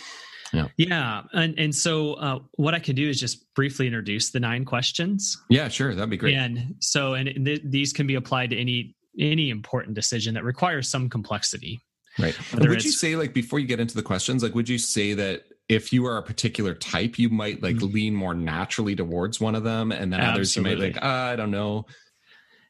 [0.52, 0.68] yeah.
[0.76, 1.22] Yeah.
[1.32, 5.40] And and so uh, what I can do is just briefly introduce the nine questions.
[5.48, 5.94] Yeah, sure.
[5.94, 6.34] That'd be great.
[6.34, 10.88] And so and th- these can be applied to any any important decision that requires
[10.88, 11.80] some complexity.
[12.18, 12.36] Right.
[12.54, 15.44] would you say like before you get into the questions, like would you say that
[15.68, 17.94] if you are a particular type, you might like mm-hmm.
[17.94, 20.34] lean more naturally towards one of them, and then Absolutely.
[20.34, 21.86] others you might like, uh, I don't know.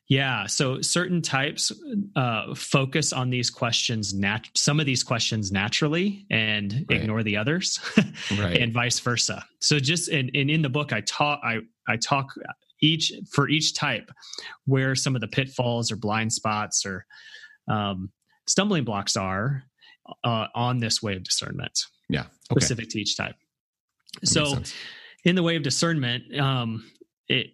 [0.08, 0.46] Yeah.
[0.46, 1.72] So certain types
[2.14, 7.00] uh, focus on these questions, nat- some of these questions naturally and right.
[7.00, 7.78] ignore the others
[8.38, 8.58] right.
[8.58, 9.44] and vice versa.
[9.60, 12.34] So just, and, and in the book, I talk, I, I talk
[12.82, 14.10] each for each type
[14.66, 17.06] where some of the pitfalls or blind spots or
[17.68, 18.10] um,
[18.46, 19.64] stumbling blocks are
[20.22, 21.80] uh, on this way of discernment.
[22.10, 22.26] Yeah.
[22.52, 22.60] Okay.
[22.60, 23.36] Specific to each type.
[24.20, 24.58] That so
[25.24, 26.90] in the way of discernment, um,
[27.28, 27.48] it,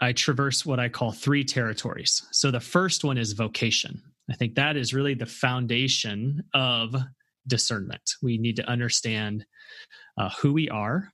[0.00, 2.26] I traverse what I call three territories.
[2.30, 4.02] So the first one is vocation.
[4.30, 6.94] I think that is really the foundation of
[7.46, 8.14] discernment.
[8.22, 9.44] We need to understand
[10.16, 11.12] uh, who we are,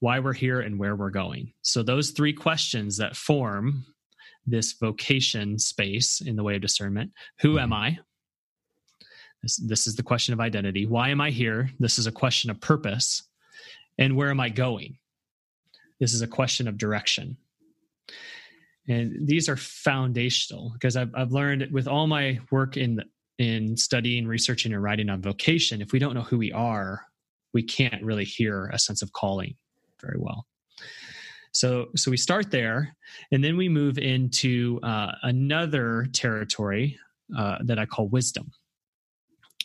[0.00, 1.52] why we're here, and where we're going.
[1.62, 3.86] So those three questions that form
[4.46, 7.98] this vocation space in the way of discernment who am I?
[9.42, 10.86] This, this is the question of identity.
[10.86, 11.70] Why am I here?
[11.78, 13.22] This is a question of purpose.
[13.98, 14.98] And where am I going?
[16.00, 17.36] This is a question of direction
[18.88, 23.00] and these are foundational because I've, I've learned with all my work in
[23.38, 27.02] in studying researching and writing on vocation if we don't know who we are
[27.54, 29.54] we can't really hear a sense of calling
[30.00, 30.46] very well.
[31.52, 32.96] So so we start there
[33.32, 36.98] and then we move into uh, another territory
[37.36, 38.50] uh, that i call wisdom.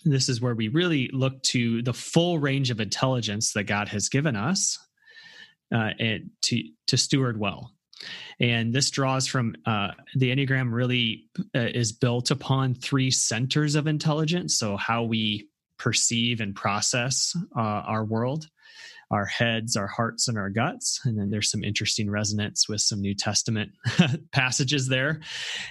[0.05, 4.07] This is where we really look to the full range of intelligence that god has
[4.07, 4.77] given us
[5.73, 7.73] uh, and to to steward well
[8.39, 13.87] and this draws from uh, the Enneagram, really uh, is built upon three centers of
[13.87, 14.57] intelligence.
[14.57, 18.47] So, how we perceive and process uh, our world,
[19.11, 20.99] our heads, our hearts, and our guts.
[21.03, 23.71] And then there's some interesting resonance with some New Testament
[24.31, 25.21] passages there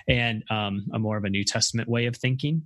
[0.08, 2.62] and um, a more of a New Testament way of thinking.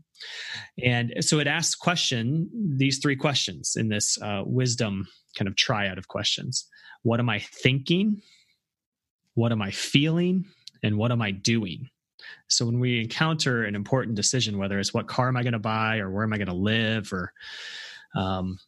[0.83, 2.49] And so it asks question
[2.79, 6.67] these three questions in this uh, wisdom kind of triad of questions.
[7.03, 8.23] What am I thinking?
[9.35, 10.47] What am I feeling
[10.83, 11.89] and what am I doing?
[12.49, 15.59] So when we encounter an important decision, whether it's what car am I going to
[15.59, 17.33] buy or where am I going to live or
[18.15, 18.59] um,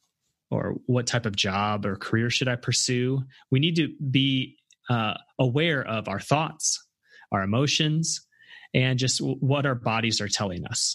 [0.50, 4.56] or what type of job or career should I pursue, we need to be
[4.88, 6.86] uh, aware of our thoughts,
[7.32, 8.26] our emotions,
[8.72, 10.94] and just what our bodies are telling us.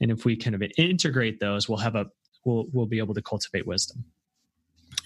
[0.00, 2.06] And if we kind of integrate those, we'll have a
[2.44, 4.04] we'll we'll be able to cultivate wisdom.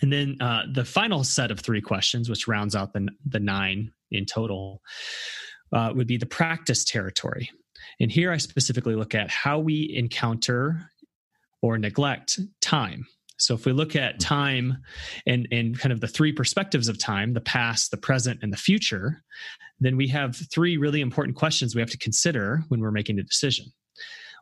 [0.00, 3.92] And then uh, the final set of three questions, which rounds out the the nine
[4.10, 4.82] in total,
[5.72, 7.50] uh, would be the practice territory.
[8.00, 10.90] And here I specifically look at how we encounter
[11.62, 13.06] or neglect time.
[13.38, 14.78] So if we look at time
[15.26, 18.56] and, and kind of the three perspectives of time, the past, the present, and the
[18.56, 19.22] future,
[19.80, 23.22] then we have three really important questions we have to consider when we're making a
[23.22, 23.66] decision.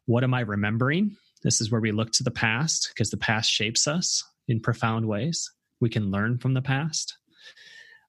[0.06, 1.16] What am I remembering?
[1.42, 5.06] This is where we look to the past because the past shapes us in profound
[5.06, 5.50] ways.
[5.80, 7.18] We can learn from the past.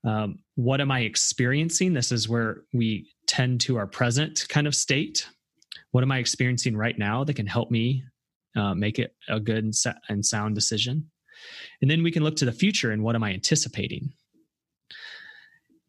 [0.08, 1.94] Um, what am I experiencing?
[1.94, 5.28] This is where we tend to our present kind of state.
[5.92, 8.04] What am I experiencing right now that can help me
[8.56, 11.12] uh, make it a good and, sa- and sound decision?
[11.82, 14.14] And then we can look to the future and what am I anticipating?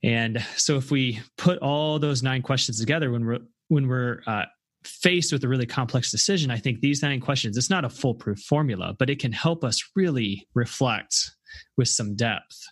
[0.03, 4.45] And so if we put all those nine questions together when we're when we're uh,
[4.85, 8.39] faced with a really complex decision, I think these nine questions, it's not a foolproof
[8.41, 11.31] formula, but it can help us really reflect
[11.77, 12.65] with some depth.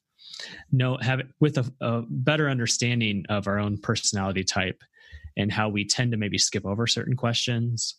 [0.73, 4.83] Know have with a, a better understanding of our own personality type
[5.37, 7.97] and how we tend to maybe skip over certain questions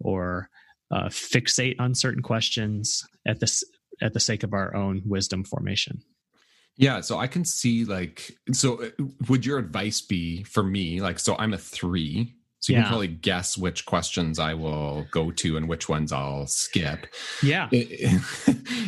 [0.00, 0.48] or
[0.90, 3.64] uh, fixate on certain questions at this
[4.00, 6.02] at the sake of our own wisdom formation.
[6.76, 8.90] Yeah, so I can see like so uh,
[9.28, 12.34] would your advice be for me like so I'm a 3
[12.66, 12.82] so you yeah.
[12.82, 17.06] can probably guess which questions I will go to and which ones I'll skip.
[17.40, 17.68] Yeah.
[17.70, 18.20] yes.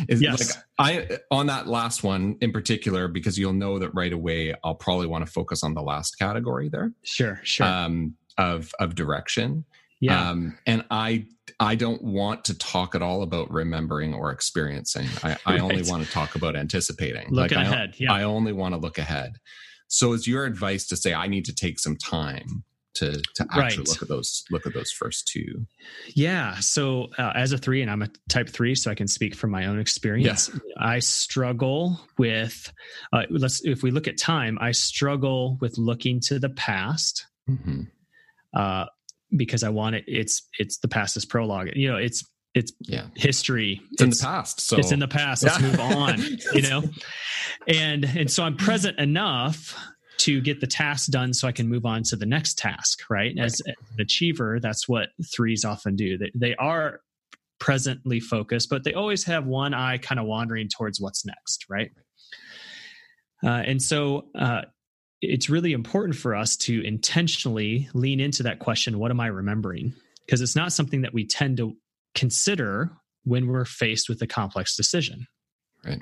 [0.09, 4.75] Like I on that last one in particular, because you'll know that right away I'll
[4.75, 6.91] probably want to focus on the last category there.
[7.03, 7.67] Sure, sure.
[7.67, 9.63] Um, of of direction.
[10.01, 10.29] Yeah.
[10.29, 11.27] Um, and I
[11.61, 15.07] I don't want to talk at all about remembering or experiencing.
[15.23, 15.61] I, I right.
[15.61, 17.27] only want to talk about anticipating.
[17.29, 17.91] Looking like ahead.
[17.93, 18.11] I, yeah.
[18.11, 19.37] I only want to look ahead.
[19.87, 23.77] So is your advice to say I need to take some time to to actually
[23.77, 23.87] right.
[23.87, 25.65] look at those look at those first two
[26.15, 29.35] yeah so uh, as a three and i'm a type three so i can speak
[29.35, 30.59] from my own experience yeah.
[30.79, 32.71] i struggle with
[33.13, 37.81] uh, let's if we look at time i struggle with looking to the past mm-hmm.
[38.53, 38.85] uh,
[39.35, 42.23] because i want it it's it's the past is prologue you know it's
[42.55, 43.05] it's yeah.
[43.15, 43.79] history.
[43.91, 44.61] It's, it's, in the past.
[44.61, 45.43] So it's in the past.
[45.43, 45.67] Let's yeah.
[45.67, 46.19] move on.
[46.53, 46.83] You know,
[47.67, 49.77] and and so I'm present enough
[50.19, 53.33] to get the task done so I can move on to the next task, right?
[53.37, 53.45] right.
[53.45, 56.17] As an achiever, that's what threes often do.
[56.17, 57.01] They, they are
[57.59, 61.91] presently focused, but they always have one eye kind of wandering towards what's next, right?
[63.43, 64.63] Uh, and so uh,
[65.21, 69.93] it's really important for us to intentionally lean into that question what am I remembering?
[70.25, 71.75] Because it's not something that we tend to
[72.13, 72.91] consider
[73.23, 75.27] when we're faced with a complex decision.
[75.85, 76.01] Right.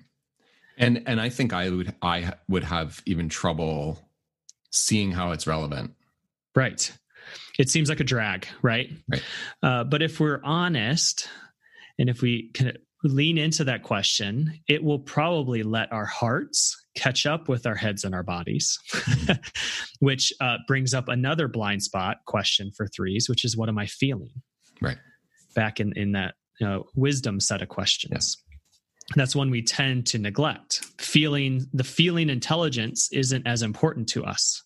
[0.78, 4.07] And and I think I would I would have even trouble
[4.72, 5.94] seeing how it's relevant.
[6.56, 6.92] Right.
[7.60, 8.92] It seems like a drag, right?
[9.08, 9.24] Right.
[9.62, 11.28] Uh, but if we're honest
[12.00, 17.26] and if we can lean into that question, it will probably let our hearts catch
[17.26, 18.80] up with our heads and our bodies,
[20.00, 23.86] which uh, brings up another blind spot question for threes, which is what am I
[23.86, 24.42] feeling?
[24.82, 24.98] Right.
[25.56, 28.12] Back in, in that you know, wisdom set of questions.
[28.12, 28.38] Yes
[29.16, 30.86] that's one we tend to neglect.
[31.00, 34.64] Feeling the feeling intelligence isn't as important to us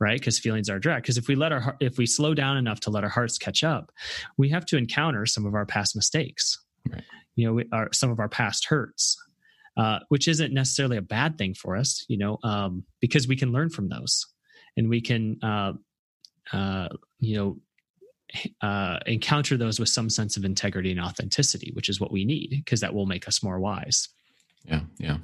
[0.00, 0.18] right?
[0.18, 2.90] Because feelings are direct because if we let our if we slow down enough to
[2.90, 3.90] let our hearts catch up
[4.36, 6.58] we have to encounter some of our past mistakes.
[6.88, 7.02] Right.
[7.34, 9.16] you know we, our, some of our past hurts
[9.76, 13.52] uh, which isn't necessarily a bad thing for us you know um, because we can
[13.52, 14.26] learn from those.
[14.78, 15.72] And we can uh,
[16.52, 17.58] uh, you know
[18.60, 22.50] uh, encounter those with some sense of integrity and authenticity, which is what we need
[22.64, 24.08] because that will make us more wise.
[24.64, 25.18] Yeah, yeah.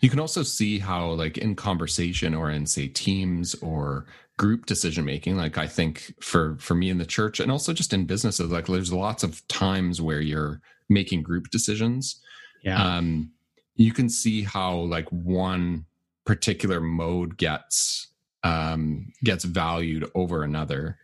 [0.00, 5.04] You can also see how, like, in conversation or in, say, teams or group decision
[5.04, 8.50] making, like I think for for me in the church and also just in businesses,
[8.50, 12.20] like there's lots of times where you're making group decisions.
[12.64, 12.82] Yeah.
[12.82, 13.30] Um,
[13.76, 15.86] you can see how like one
[16.24, 18.08] particular mode gets
[18.42, 20.98] um, gets valued over another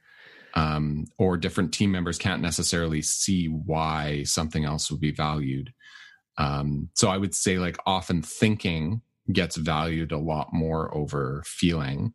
[0.59, 5.73] um, or different team members can't necessarily see why something else would be valued.
[6.37, 12.13] Um, so I would say, like, often thinking gets valued a lot more over feeling.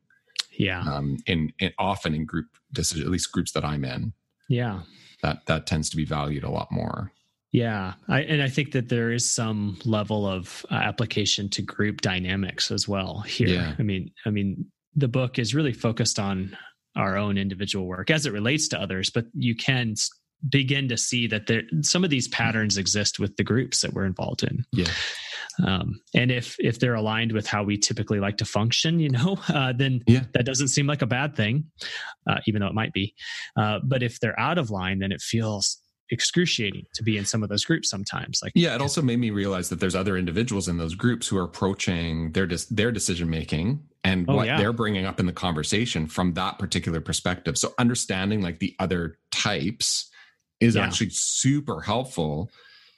[0.58, 0.82] Yeah.
[0.82, 4.14] Um, in, in often in group decisions, at least groups that I'm in.
[4.50, 4.82] Yeah.
[5.22, 7.12] That that tends to be valued a lot more.
[7.54, 12.02] Yeah, I, and I think that there is some level of uh, application to group
[12.02, 13.48] dynamics as well here.
[13.48, 13.76] Yeah.
[13.78, 16.58] I mean, I mean, the book is really focused on
[16.96, 19.96] our own individual work as it relates to others, but you can
[20.50, 24.06] begin to see that there some of these patterns exist with the groups that we're
[24.06, 24.66] involved in.
[24.72, 24.92] Yeah.
[25.66, 29.38] Um, and if if they're aligned with how we typically like to function, you know,
[29.50, 30.24] uh, then yeah.
[30.34, 31.66] that doesn't seem like a bad thing,
[32.28, 33.14] uh, even though it might be.
[33.56, 35.80] Uh, but if they're out of line, then it feels
[36.10, 39.32] excruciating to be in some of those groups sometimes like yeah it also made me
[39.32, 43.82] realize that there's other individuals in those groups who are approaching their their decision making
[44.04, 44.58] and oh, what yeah.
[44.58, 49.18] they're bringing up in the conversation from that particular perspective so understanding like the other
[49.32, 50.10] types
[50.60, 50.84] is yeah.
[50.84, 52.50] actually super helpful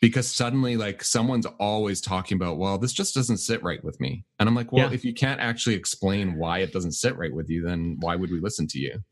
[0.01, 4.25] because suddenly like someone's always talking about well this just doesn't sit right with me
[4.39, 4.93] and i'm like well Yeah.
[4.95, 8.31] if you can't actually explain why it doesn't sit right with you then why would
[8.31, 9.03] we listen to you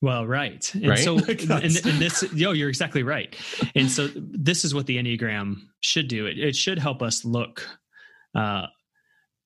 [0.00, 0.72] Well, right.
[0.74, 0.98] And Right?
[0.98, 3.34] so, Like and, and this, yo, you're exactly right.
[3.74, 6.26] And so, this is what the Enneagram should do.
[6.26, 7.66] It, it should help us look
[8.32, 8.66] uh,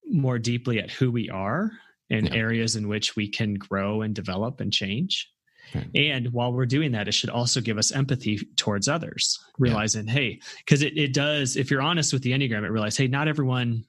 [0.04, 1.72] more deeply at who we are
[2.12, 2.34] and Yeah.
[2.34, 5.28] areas in which we can grow and develop and change.
[5.94, 10.38] And while we're doing that, it should also give us empathy towards others, realizing, hey,
[10.58, 13.84] because it, it does, if you're honest with the Enneagram, it realizes, hey, not everyone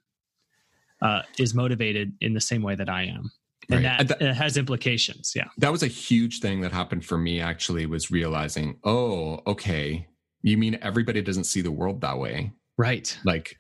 [1.01, 3.30] uh, is motivated in the same way that I am.
[3.69, 4.07] And Right.
[4.07, 5.34] that, that- has implications.
[5.36, 5.47] Yeah.
[5.57, 10.07] that was a huge thing that happened for me actually was realizing oh okay
[10.41, 13.17] you mean everybody doesn't see the world that way Right.
[13.26, 13.57] like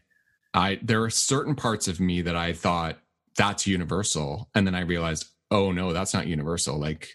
[0.53, 2.97] i there are certain parts of me that i thought
[3.37, 7.09] that's universal and then i realized oh no that's not universal like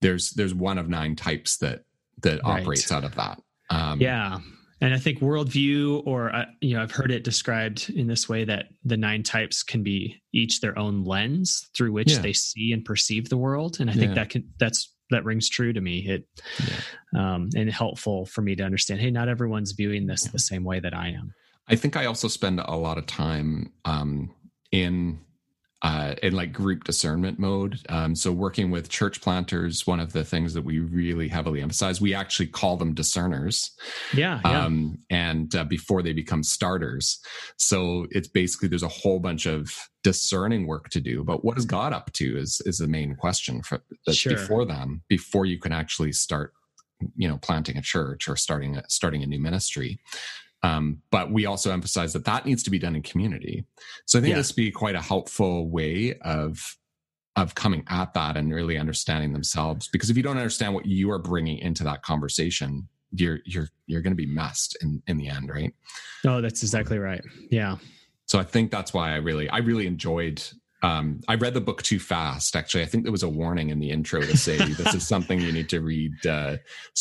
[0.00, 1.82] there's there's one of nine types that
[2.22, 2.62] that Right.
[2.62, 3.40] operates out of that
[3.70, 4.38] um Yeah.
[4.80, 8.44] And I think worldview, or, uh, you know, I've heard it described in this way
[8.44, 12.20] that the nine types can be each their own lens through which Yeah.
[12.20, 13.78] they see and perceive the world.
[13.80, 14.14] And I think Yeah.
[14.14, 16.06] that can, that's, that rings true to me.
[16.06, 16.28] It,
[17.18, 20.78] um, and helpful for me to understand, hey, not everyone's viewing this the same way
[20.78, 21.34] that I am.
[21.66, 24.32] I think I also spend a lot of time um,
[24.70, 25.18] in
[25.82, 27.78] uh, in like group discernment mode.
[27.88, 32.00] Um, so working with church planters, one of the things that we really heavily emphasize,
[32.00, 33.70] we actually call them discerners,
[34.12, 34.40] Yeah.
[34.44, 34.64] Yeah.
[34.64, 37.20] um, and uh, before they become starters.
[37.58, 39.72] So it's basically there's a whole bunch of
[40.02, 41.22] discerning work to do.
[41.22, 44.32] But what is God up to is is the main question for that's Sure.
[44.32, 46.54] before them before you can actually start,
[47.14, 50.00] you know, planting a church or starting a, starting a new ministry.
[50.68, 53.64] Um, but we also emphasize that that needs to be done in community.
[54.06, 54.38] So I think Yeah.
[54.38, 56.76] this be quite a helpful way of
[57.36, 59.86] of coming at that and really understanding themselves.
[59.86, 64.02] Because if you don't understand what you are bringing into that conversation, you're you're you're
[64.02, 65.72] going to be messed in in the end, right?
[66.26, 67.22] oh, that's exactly right.
[67.50, 67.76] Yeah.
[68.26, 70.42] So I think that's why I really I really enjoyed.
[70.82, 72.54] Um, I read the book too fast.
[72.54, 75.40] Actually, I think there was a warning in the intro to say this is something
[75.40, 76.58] you need to read uh,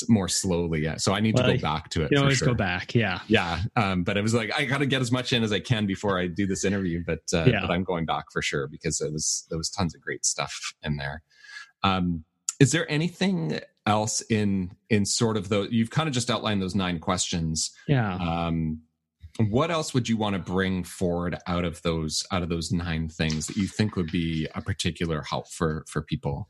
[0.09, 0.81] more slowly.
[0.81, 0.97] Yeah.
[0.97, 2.11] So I need Well, to go back to it.
[2.11, 2.47] You always sure.
[2.49, 2.95] go back.
[2.95, 3.19] Yeah.
[3.27, 5.85] yeah um but it was like i gotta get as much in as i can
[5.85, 7.61] before i do this interview but uh Yeah.
[7.61, 10.73] but i'm going back for sure because it was there was tons of great stuff
[10.83, 11.21] in there
[11.83, 12.23] um
[12.59, 16.75] is there anything else in in sort of those you've kind of just outlined those
[16.75, 18.15] nine questions Yeah.
[18.15, 18.81] um
[19.49, 23.07] what else would you want to bring forward out of those out of those nine
[23.09, 26.47] things that you think would be a particular help for for people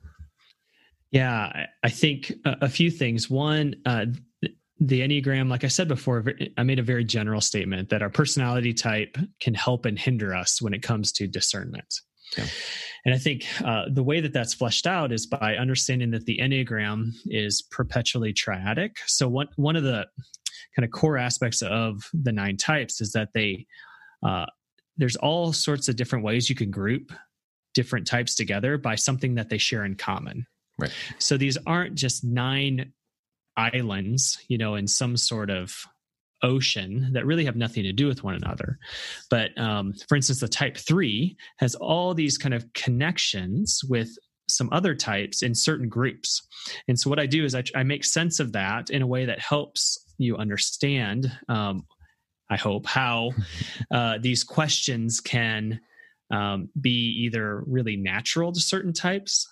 [1.12, 3.30] Yeah, I- think a, a few things.
[3.30, 4.06] One, uh,
[4.80, 6.24] the Enneagram, like I said before,
[6.58, 10.62] I made a very general statement that our personality type can help and hinder us
[10.62, 12.02] when it comes to discernment.
[12.38, 12.46] Yeah.
[13.06, 16.38] And I think uh, the way that that's fleshed out is by understanding that the
[16.40, 18.98] Enneagram is perpetually triadic.
[19.08, 20.06] So, one, one of the
[20.76, 23.65] kind of core aspects of the nine types is that they,
[24.26, 24.45] uh,
[24.97, 27.11] there's all sorts of different ways you can group
[27.74, 30.47] different types together by something that they share in common.
[30.80, 30.91] Right.
[31.20, 32.93] So these aren't just nine
[33.55, 35.76] islands, you know, in some sort of
[36.43, 38.78] ocean that really have nothing to do with one another.
[39.30, 44.09] But um, for instance, the type three has all these kind of connections with
[44.49, 46.47] some other types in certain groups.
[46.88, 49.26] And so what I do is I, I make sense of that in a way
[49.26, 51.86] that helps you understand, um,
[52.49, 53.32] I hope, how
[53.91, 55.80] uh, these questions can
[56.32, 59.47] um, be either really natural to certain types,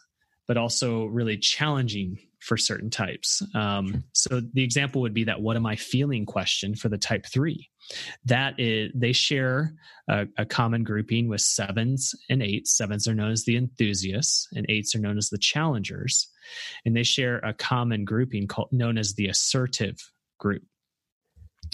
[0.47, 3.41] but also really challenging for certain types.
[3.55, 7.26] Um, so the example would be that "What am I feeling?" question for the type
[7.26, 7.70] three.
[8.26, 9.74] That is, they share
[10.07, 12.78] a, a common grouping with sevens and eights.
[12.78, 16.28] Sevens are known as the enthusiasts, and eights are known as the challengers,
[16.86, 19.97] and they share a common grouping called known as the assertive
[20.38, 20.64] group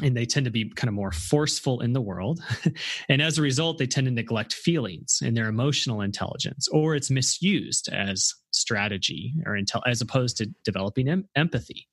[0.02, 2.42] and they tend to be kind of more forceful in the world.
[3.10, 7.12] and as a result, they tend to neglect feelings and their emotional intelligence, or it's
[7.12, 11.88] misused as strategy or intel- as opposed to developing em- empathy.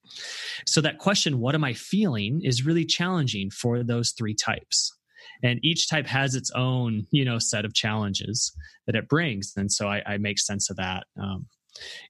[0.66, 4.93] So that question, what am I feeling, is really challenging for those three types.
[5.43, 8.53] And each type has its own, you know, set of challenges
[8.87, 9.53] that it brings.
[9.57, 11.47] And so I, I make sense of that um,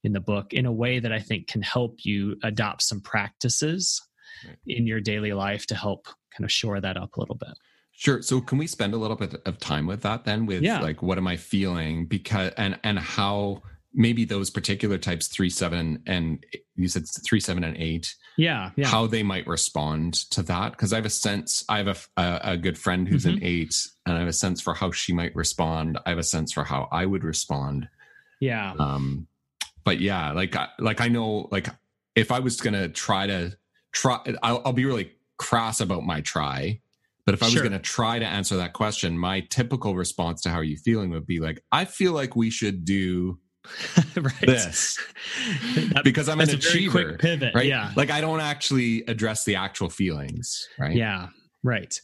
[0.02, 4.00] in the book in a way that I think can help you adopt some practices
[4.66, 7.56] in your daily life to help kind of shore that up a little bit.
[7.92, 8.22] Sure.
[8.22, 10.80] So can we spend a little bit of time with that then with Yeah.
[10.80, 13.62] like what am I feeling because and and how
[13.94, 16.44] maybe those particular types 3 7 and
[16.76, 18.86] you said 3 7 and 8 Yeah, yeah.
[18.86, 22.40] how they might respond to that because I have a sense I have a a,
[22.52, 23.38] a good friend who's Mm-hmm.
[23.38, 23.74] an 8
[24.06, 25.98] and I have a sense for how she might respond.
[26.06, 27.88] I have a sense for how I would respond.
[28.38, 28.74] yeah.
[28.78, 29.26] Um
[29.84, 31.66] but yeah, like like I know like
[32.14, 33.56] if I was going to try to
[33.92, 36.80] try I'll, I'll be really crass about my try.
[37.26, 37.62] But if I was Sure.
[37.62, 41.10] going to try to answer that question, my typical response to how are you feeling
[41.10, 43.38] would be like, I feel like we should do
[44.40, 44.98] this
[45.92, 47.04] That- because I'm an that's a very achiever.
[47.10, 47.54] quick pivot.
[47.54, 47.66] right?
[47.66, 47.92] Yeah.
[47.96, 50.94] Like I don't actually address the actual feelings, right?
[50.96, 51.28] Yeah.
[51.64, 52.00] Right.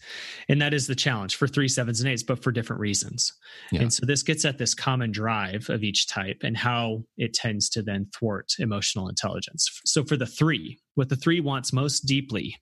[0.49, 3.33] And that is the challenge for three, sevens, and eights, but for different reasons.
[3.71, 3.83] Yeah.
[3.83, 7.69] And so this gets at this common drive of each type and how it tends
[7.71, 9.69] to then thwart emotional intelligence.
[9.85, 12.57] So for the three, what the three wants most deeply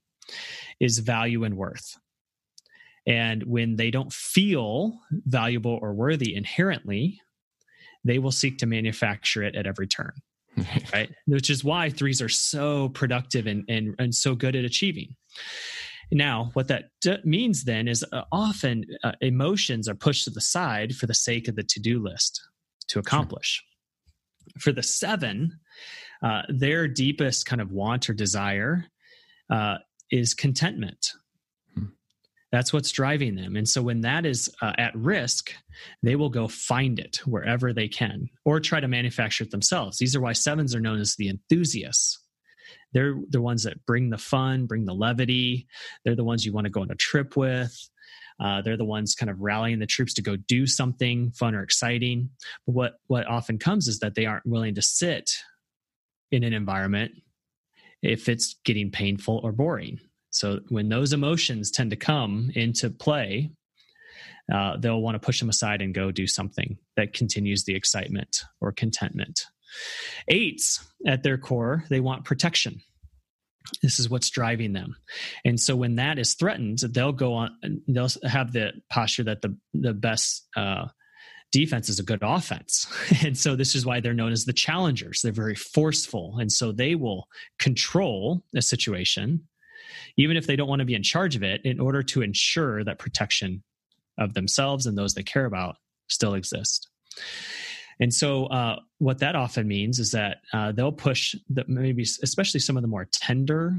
[0.79, 1.97] is value and worth.
[3.07, 7.19] And when they don't feel valuable or worthy inherently,
[8.05, 10.13] they will seek to manufacture it at every turn
[10.93, 11.09] right?
[11.25, 15.15] Which is why threes are so productive and and, and so good at achieving.
[16.13, 20.41] Now, what that d- means then is uh, often uh, emotions are pushed to the
[20.41, 22.41] side for the sake of the to do list
[22.89, 23.63] to accomplish.
[24.59, 25.59] For the seven,
[26.21, 28.85] uh, their deepest kind of want or desire
[29.49, 29.77] uh,
[30.11, 31.13] is contentment.
[31.75, 31.85] Hmm.
[32.51, 33.55] That's what's driving them.
[33.55, 35.51] And so when that is uh, at risk,
[36.03, 39.97] they will go find it wherever they can or try to manufacture it themselves.
[39.97, 42.22] These are why sevens are known as the enthusiasts.
[42.93, 45.67] They're the ones that bring the fun, bring the levity.
[46.03, 47.77] They're the ones you want to go on a trip with.
[48.39, 51.63] Uh, they're the ones kind of rallying the troops to go do something fun or
[51.63, 52.29] exciting.
[52.65, 55.31] But what what often comes is that they aren't willing to sit
[56.31, 57.11] in an environment
[58.01, 59.99] if it's getting painful or boring.
[60.31, 63.51] So when those emotions tend to come into play,
[64.51, 68.43] uh, they'll want to push them aside and go do something that continues the excitement
[68.59, 69.45] or contentment.
[70.27, 72.81] Eights, at their core, they want protection.
[73.81, 74.95] This is what's driving them.
[75.45, 77.57] And so when that is threatened, they'll go on,
[77.87, 80.87] they'll have the posture that the, the best uh,
[81.51, 82.87] defense is a good offense.
[83.23, 85.21] And so this is why they're known as the challengers.
[85.21, 86.37] They're very forceful.
[86.39, 87.27] And so they will
[87.59, 89.47] control a situation,
[90.17, 92.83] even if they don't want to be in charge of it, in order to ensure
[92.83, 93.63] that protection
[94.17, 95.77] of themselves and those they care about
[96.09, 96.89] still exist.
[97.99, 102.59] And so, uh, what that often means is that uh, they'll push the, maybe, especially
[102.59, 103.75] some of the more tender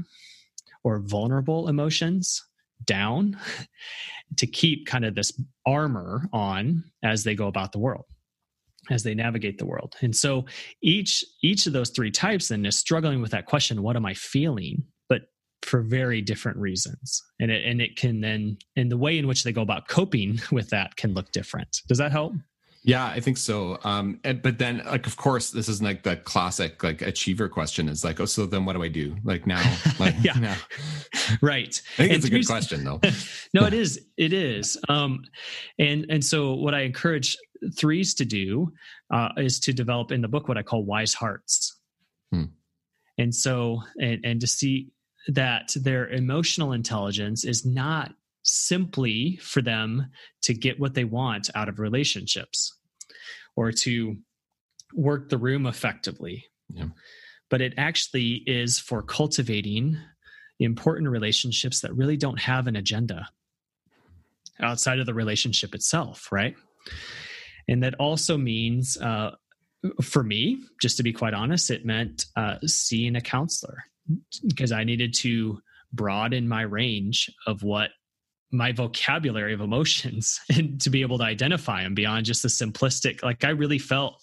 [0.83, 2.43] or vulnerable emotions
[2.85, 3.37] down
[4.37, 5.31] to keep kind of this
[5.65, 8.05] armor on as they go about the world
[8.91, 9.95] as they navigate the world.
[10.01, 10.45] And so
[10.81, 14.13] each each of those three types then is struggling with that question what am i
[14.13, 14.83] feeling?
[15.09, 15.23] but
[15.61, 17.23] for very different reasons.
[17.39, 20.39] And it and it can then and the way in which they go about coping
[20.51, 21.81] with that can look different.
[21.87, 22.33] Does that help
[22.87, 23.79] Yeah, I think so.
[23.83, 27.89] Um, and- but then, like, of course, this is like the classic like achiever question
[27.89, 29.15] is like, oh, so then what do I do?
[29.23, 29.61] Like now,
[29.99, 30.33] like Yeah.
[30.39, 30.55] now.
[31.41, 32.99] right I think And it's a good question though.
[33.55, 35.23] no it is it is um
[35.79, 37.35] and and so what i encourage
[37.75, 38.71] threes to do
[39.11, 41.79] uh, is to develop in the book what i call wise hearts
[42.31, 42.45] Hmm.
[43.17, 44.89] and so and and to see
[45.29, 48.13] that their emotional intelligence is not
[48.43, 50.11] simply for them
[50.43, 52.74] to get what they want out of relationships
[53.55, 54.17] or to
[54.93, 56.87] work the room effectively Yeah.
[57.49, 59.97] but it actually is for cultivating
[60.59, 63.27] important relationships that really don't have an agenda
[64.59, 66.55] outside of the relationship itself, right?
[67.67, 69.31] And that also means, uh,
[70.01, 73.83] for me, just to be quite honest, it meant uh, seeing a counselor
[74.47, 75.59] because I needed to
[75.91, 77.91] broaden my range of what
[78.51, 83.23] my vocabulary of emotions and to be able to identify them beyond just the simplistic.
[83.23, 84.21] Like I really felt,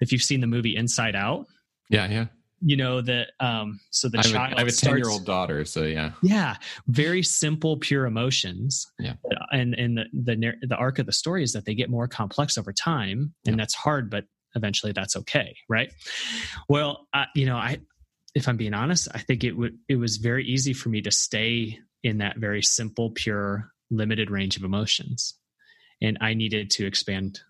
[0.00, 1.46] if you've seen the movie Inside Out,
[1.88, 2.26] Yeah, yeah.
[2.60, 5.24] you know that um so the I have, child I have a ten year old
[5.24, 6.12] daughter, so yeah.
[6.22, 6.56] yeah
[6.86, 9.14] very simple pure emotions Yeah.
[9.50, 12.56] and and the the, the arc of the story is that they get more complex
[12.58, 13.62] over time and Yeah.
[13.62, 15.90] that's hard but eventually that's okay right
[16.68, 17.78] well I, you know i
[18.34, 21.10] if i'm being honest i think it would it was very easy for me to
[21.10, 25.34] stay in that very simple pure limited range of emotions.
[26.00, 27.40] And i needed to expand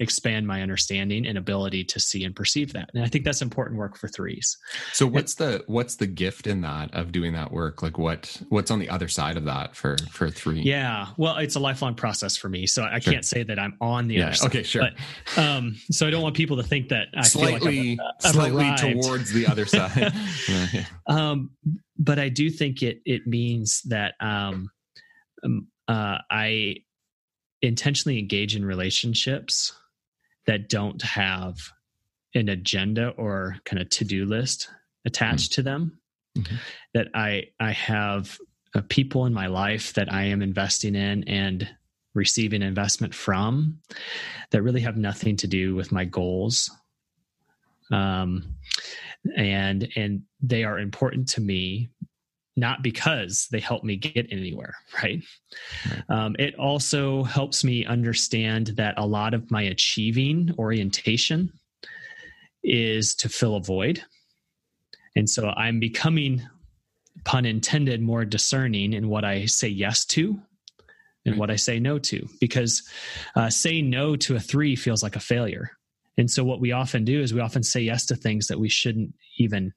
[0.00, 3.76] expand my understanding and ability to see and perceive that and i think that's important
[3.78, 4.56] work for threes
[4.92, 7.82] So what's the what's the gift in that of doing that work?
[7.82, 10.60] Like what what's on the other side of that for for three?
[10.60, 13.12] Yeah, well, it's a lifelong process for me, so I Sure.
[13.12, 14.26] can't say that I'm on the Yeah.
[14.26, 14.46] other side.
[14.50, 14.82] Okay, sure.
[15.34, 18.32] But, um, so I don't want people to think that I slightly like I've, I've
[18.34, 19.02] slightly arrived.
[19.02, 20.12] towards the other side.
[20.48, 20.84] Yeah, yeah.
[21.06, 21.50] um,
[21.98, 24.70] but I do think it it means that um,
[25.44, 26.76] um, uh, I
[27.62, 29.72] intentionally engage in relationships
[30.48, 31.58] that don't have
[32.34, 34.68] an agenda or kind of to do list
[35.04, 36.00] attached to them.
[36.36, 36.58] Mhm.
[36.94, 38.38] That I I have
[38.74, 41.68] uh, people in my life that I am investing in and
[42.14, 43.78] receiving investment from
[44.50, 46.70] that really have nothing to do with my goals
[47.90, 48.56] um
[49.36, 51.88] and and they are important to me
[52.58, 55.22] not because they help me get anywhere, right?
[55.88, 56.02] right.
[56.08, 61.52] Um, it also helps me understand that a lot of my achieving orientation
[62.62, 64.02] is to fill a void.
[65.16, 66.42] And so I'm becoming,
[67.24, 70.40] pun intended, more discerning in what I say yes to
[71.24, 71.38] and right.
[71.38, 72.82] what I say no to, because
[73.36, 75.70] uh, saying no to a three feels like a failure.
[76.16, 78.68] And so what we often do is we often say yes to things that we
[78.68, 79.72] shouldn't even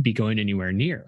[0.00, 1.04] be going anywhere near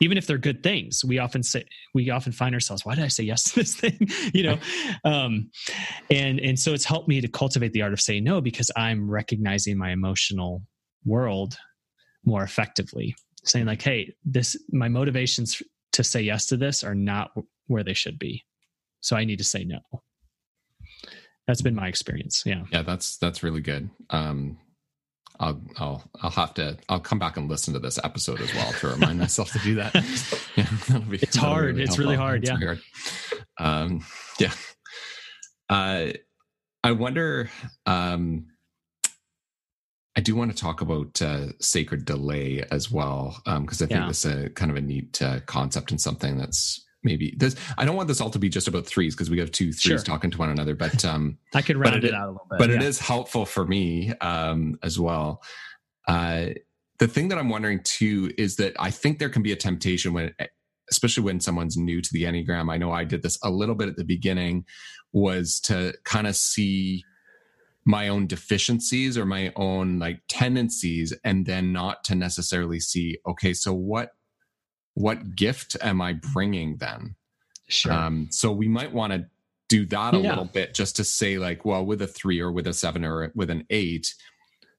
[0.00, 3.08] even if they're good things we often say we often find ourselves why did i
[3.08, 4.08] say yes to this thing?
[4.34, 4.58] You know?
[5.04, 5.50] Um
[6.10, 9.10] and and so it's helped me to cultivate the art of saying no because i'm
[9.10, 10.62] recognizing my emotional
[11.04, 11.56] world
[12.24, 13.14] more effectively.
[13.44, 17.30] Saying like hey this my motivations to say yes to this are not
[17.66, 18.44] where they should be.
[19.00, 19.80] So i need to say no.
[21.46, 22.42] That's been my experience.
[22.44, 22.64] Yeah.
[22.70, 23.90] Yeah that's that's really good.
[24.10, 24.58] Um
[25.40, 28.72] I'll I'll I'll have to I'll come back and listen to this episode as well
[28.72, 29.94] to remind myself to do that.
[30.56, 31.76] yeah, be, it's hard.
[31.76, 32.42] Really it's really hard.
[32.42, 32.58] It's yeah.
[32.58, 32.80] Hard.
[33.58, 34.04] Um,
[34.38, 34.52] yeah.
[35.68, 36.12] Uh,
[36.82, 37.50] I wonder.
[37.86, 38.46] Um,
[40.16, 43.90] I do want to talk about uh, sacred delay as well because um, I think
[43.90, 44.08] yeah.
[44.08, 47.84] this is a kind of a neat uh, concept and something that's maybe this i
[47.84, 49.98] don't want this all to be just about threes because we have two threes sure.
[49.98, 52.58] talking to one another but um i could round it, it, out a little bit
[52.58, 52.76] but yeah.
[52.76, 55.42] it is helpful for me um as well
[56.06, 56.46] uh
[56.98, 60.12] the thing that i'm wondering too is that i think there can be a temptation
[60.12, 60.34] when
[60.90, 63.88] especially when someone's new to the enneagram i know i did this a little bit
[63.88, 64.64] at the beginning
[65.12, 67.02] was to kind of see
[67.86, 73.54] my own deficiencies or my own like tendencies and then not to necessarily see okay
[73.54, 74.10] so what
[74.98, 77.14] what gift am I bringing then?
[77.68, 77.92] Sure.
[77.92, 79.26] Um, so we might want to
[79.68, 80.30] do that a yeah.
[80.30, 83.30] little bit just to say, like, well, with a three or with a seven or
[83.34, 84.14] with an eight,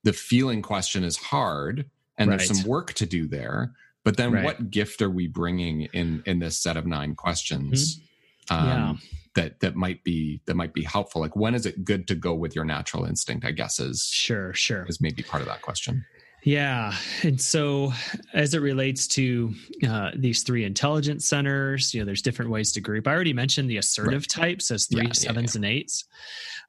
[0.04, 1.86] the feeling question is hard
[2.18, 2.40] and right.
[2.40, 3.72] there's some work to do there.
[4.04, 4.44] But then right.
[4.44, 8.02] what gift are we bringing in in this set of nine questions?
[8.50, 8.54] Mm-hmm.
[8.54, 8.94] Um, yeah.
[9.36, 11.22] That, that might be that might be helpful.
[11.22, 13.46] Like when is it good to go with your natural instinct?
[13.46, 16.04] I guess is sure, sure is maybe part of that question.
[16.44, 16.94] Yeah.
[17.24, 17.94] And so,
[18.34, 19.54] as it relates to
[19.88, 23.08] uh, these three intelligence centers, you know, there's different ways to group.
[23.08, 24.30] I already mentioned the assertive right.
[24.30, 25.68] types as three, yeah, sevens, yeah, yeah.
[25.68, 26.06] and eights.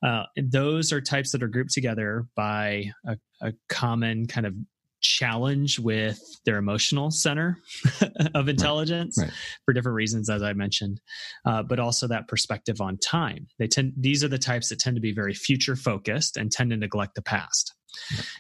[0.03, 4.55] Uh, those are types that are grouped together by a, a common kind of
[5.01, 7.59] challenge with their emotional center
[8.35, 9.35] of intelligence right, right.
[9.64, 11.01] for different reasons as i mentioned
[11.47, 14.97] uh, but also that perspective on time they tend these are the types that tend
[14.97, 17.75] to be very future focused and tend to neglect the past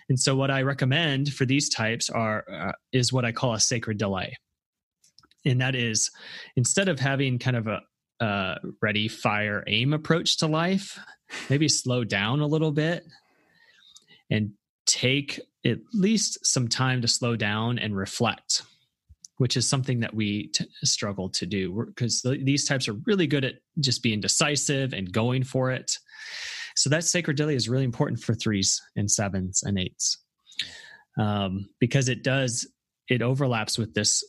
[0.08, 3.60] and so, what I recommend for these types are uh, is what I call a
[3.60, 4.36] sacred delay,
[5.44, 6.10] and that is
[6.56, 7.80] instead of having kind of a
[8.24, 10.98] uh, ready, fire, aim approach to life,
[11.48, 13.04] maybe slow down a little bit
[14.30, 14.52] and
[14.86, 18.62] take at least some time to slow down and reflect
[19.40, 21.86] which is something that we t- struggle to do.
[21.86, 25.96] Because th- these types are really good at just being decisive and going for it
[26.80, 30.18] so that sacred delay is really important for threes and sevens and eights
[31.18, 32.66] um, because it does
[33.08, 34.24] it overlaps with this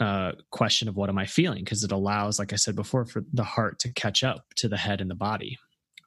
[0.00, 3.22] uh, question of what am I feeling because it allows, like I said before, for
[3.34, 5.58] the heart to catch up to the head and the body,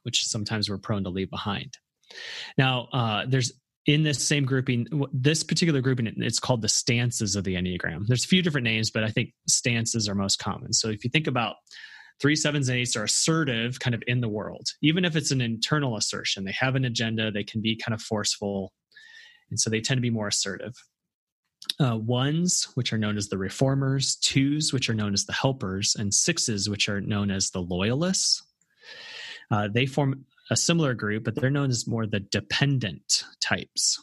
[0.02, 1.78] which sometimes we're prone to leave behind.
[2.58, 3.52] Now, uh, there's
[3.86, 8.08] in this same grouping, this particular grouping, it's called the stances of the Enneagram.
[8.08, 10.72] There's a few different names, but I think stances are most common.
[10.72, 11.58] So if you think about
[12.24, 14.70] three sevens and eights are assertive kind of in the world.
[14.82, 18.02] Even if it's an internal assertion they have an agenda they can be kind of
[18.02, 18.72] forceful
[19.50, 20.74] and so they tend to be more assertive.
[21.80, 25.98] Uh, ones which are known as the reformers twos which are known as the helpers
[26.00, 28.42] and sixes which are known as the loyalists.
[29.52, 34.02] Uh, they form a similar group but they're known as more the dependent types.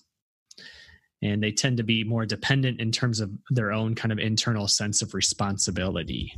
[1.22, 4.68] And they tend to be more dependent in terms of their own kind of internal
[4.68, 6.34] sense of responsibility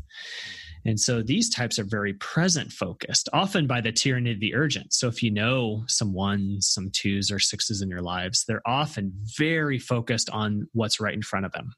[0.85, 4.93] and so these types are very present focused, often by the tyranny of the urgent.
[4.93, 9.13] So if you know some ones, some twos, or sixes in your lives, they're often
[9.39, 11.73] very focused on what's right in front of them.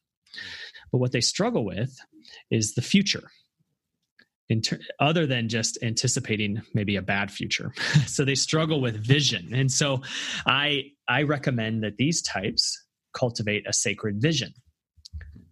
[0.90, 1.94] But what they struggle with
[2.50, 3.30] is the future.
[4.62, 7.72] Ter- other than just anticipating maybe a bad future
[8.06, 10.02] so they struggle with vision and so
[10.46, 12.84] i i recommend that these types
[13.14, 14.52] cultivate a sacred vision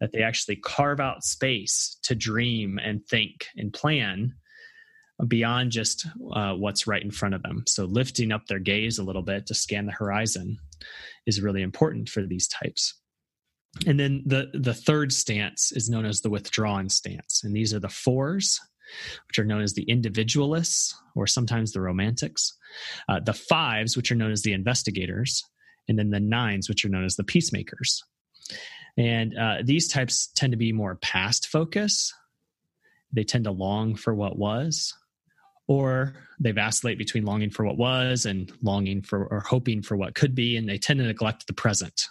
[0.02, 4.34] that they actually carve out space to dream and think and plan
[5.28, 7.62] beyond just uh, what's right in front of them.
[7.68, 10.58] So, lifting up their gaze a little bit to scan the horizon
[11.24, 12.94] is really important for these types.
[13.86, 17.42] And then the, the third stance is known as the withdrawn stance.
[17.44, 18.58] And these are the fours,
[19.28, 22.58] which are known as the individualists or sometimes the romantics,
[23.08, 25.44] uh, the fives, which are known as the investigators,
[25.88, 28.02] and then the nines, which are known as the peacemakers.
[28.96, 32.12] And uh, these types tend to be more past focus.
[33.12, 34.94] They tend to long for what was,
[35.66, 40.14] or they vacillate between longing for what was and longing for or hoping for what
[40.14, 42.08] could be, and they tend to neglect the present.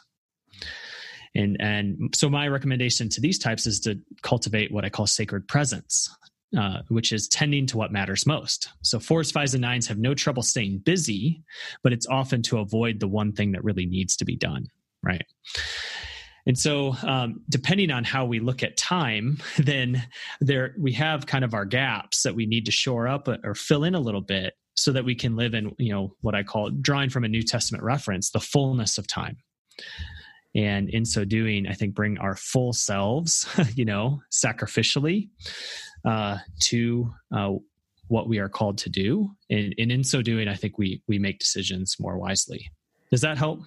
[1.36, 5.48] And and so my recommendation to these types is to cultivate what I call sacred
[5.48, 6.10] presence,
[6.58, 8.70] uh, which is tending to what matters most.
[8.82, 11.44] So fours, fives, and nines have no trouble staying busy,
[11.84, 14.68] but it's often to avoid the one thing that really needs to be done,
[15.02, 15.26] right?
[16.46, 20.04] And so, um, depending on how we look at time, then
[20.40, 23.84] there we have kind of our gaps that we need to shore up or fill
[23.84, 26.70] in a little bit so that we can live in, you know, what I call
[26.70, 29.38] drawing from a New Testament reference, the fullness of time.
[30.56, 35.30] And in so doing, I think bring our full selves, you know, sacrificially
[36.06, 37.54] uh, to uh,
[38.08, 39.32] what we are called to do.
[39.50, 42.70] And, and in so doing, I think we we make decisions more wisely.
[43.12, 43.62] Does that help?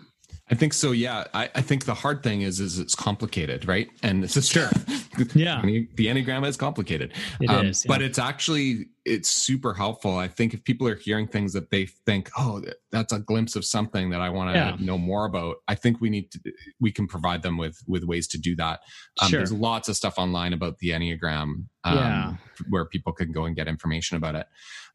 [0.51, 0.93] I think so.
[0.93, 3.89] Yeah, I, I, think the hard thing is is it's complicated, right?
[4.03, 4.69] And it's just sure.
[5.35, 7.15] yeah, the enneagram is complicated.
[7.41, 7.89] It um, is, yeah.
[7.89, 10.19] but it's actually it's super helpful.
[10.19, 13.65] I think if people are hearing things that they think, oh, that's a glimpse of
[13.65, 14.77] something that I want to yeah.
[14.79, 16.41] know more about, I think we need to
[16.79, 18.81] we can provide them with with ways to do that.
[19.23, 19.41] Um, sure.
[19.41, 22.35] There's lots of stuff online about the enneagram, um, yeah.
[22.69, 24.47] where people can go and get information about it.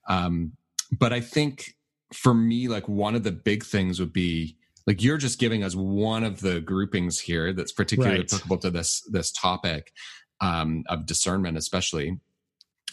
[0.08, 0.52] Um,
[0.92, 1.74] but I think
[2.14, 4.58] for me, like one of the big things would be
[4.90, 8.34] like you're just giving us one of the groupings here that's particularly right.
[8.34, 9.94] applicable to this this topic
[10.42, 12.20] um, of discernment especially.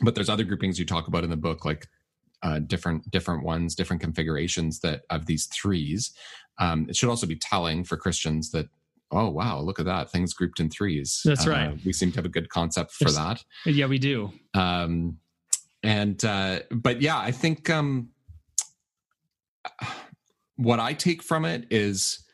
[0.03, 1.89] But there's other groupings you talk about in the book like
[2.43, 6.13] uh, different different ones different configurations that of these threes.
[6.59, 8.69] Um, it should also be telling for christians that
[9.11, 11.23] oh wow look at that things grouped in threes.
[11.25, 11.79] That's uh, right.
[11.83, 13.43] we seem to have a good concept for There's, that.
[13.65, 14.33] Yeah we do.
[14.53, 15.17] Um,
[15.83, 18.11] and uh, but yeah i think um,
[20.57, 22.25] what I take from it is,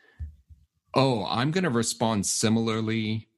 [0.93, 3.29] oh, I'm going to respond similarly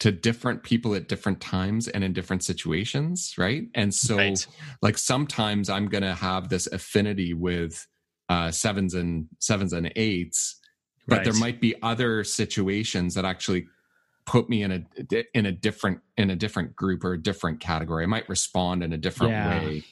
[0.00, 3.64] to different people at different times and in different situations, right?
[3.74, 4.46] And so, right.
[4.82, 7.86] like sometimes I'm going to have this affinity with
[8.28, 10.58] uh, sevens and sevens and eights,
[11.06, 11.24] but right.
[11.24, 13.66] there might be other situations that actually
[14.24, 18.04] put me in a in a different in a different group or a different category.
[18.04, 19.58] I might respond in a different yeah.
[19.58, 19.84] way,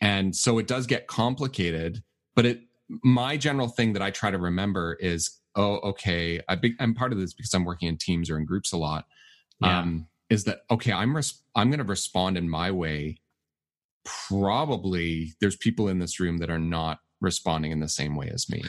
[0.00, 2.02] and so it does get complicated.
[2.34, 2.60] But it
[3.02, 7.18] my general thing that I try to remember is, oh, okay, I I'm part of
[7.18, 9.06] this because I'm working in teams or in groups a lot.
[9.60, 9.80] Yeah.
[9.80, 10.92] Um, is that okay?
[10.92, 13.20] I'm res- I'm going to respond in my way.
[14.28, 18.48] Probably there's people in this room that are not responding in the same way as
[18.48, 18.62] me.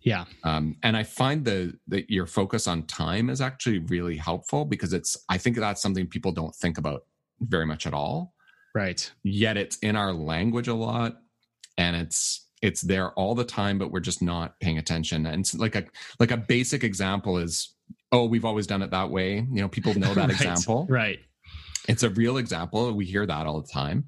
[0.00, 0.24] Yeah.
[0.42, 4.92] Um, and I find the that your focus on time is actually really helpful because
[4.92, 7.02] it's I think that's something people don't think about
[7.40, 8.34] very much at all.
[8.74, 9.10] Right.
[9.22, 11.18] Yet it's in our language a lot
[11.78, 15.26] and it's it's there all the time but we're just not paying attention.
[15.26, 15.84] And like a
[16.18, 17.74] like a basic example is
[18.10, 19.36] oh we've always done it that way.
[19.36, 20.86] You know people know that right, example.
[20.88, 21.20] Right.
[21.88, 22.92] It's a real example.
[22.92, 24.06] We hear that all the time.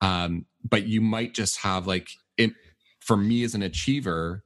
[0.00, 2.52] Um, but you might just have like it
[3.00, 4.44] for me as an achiever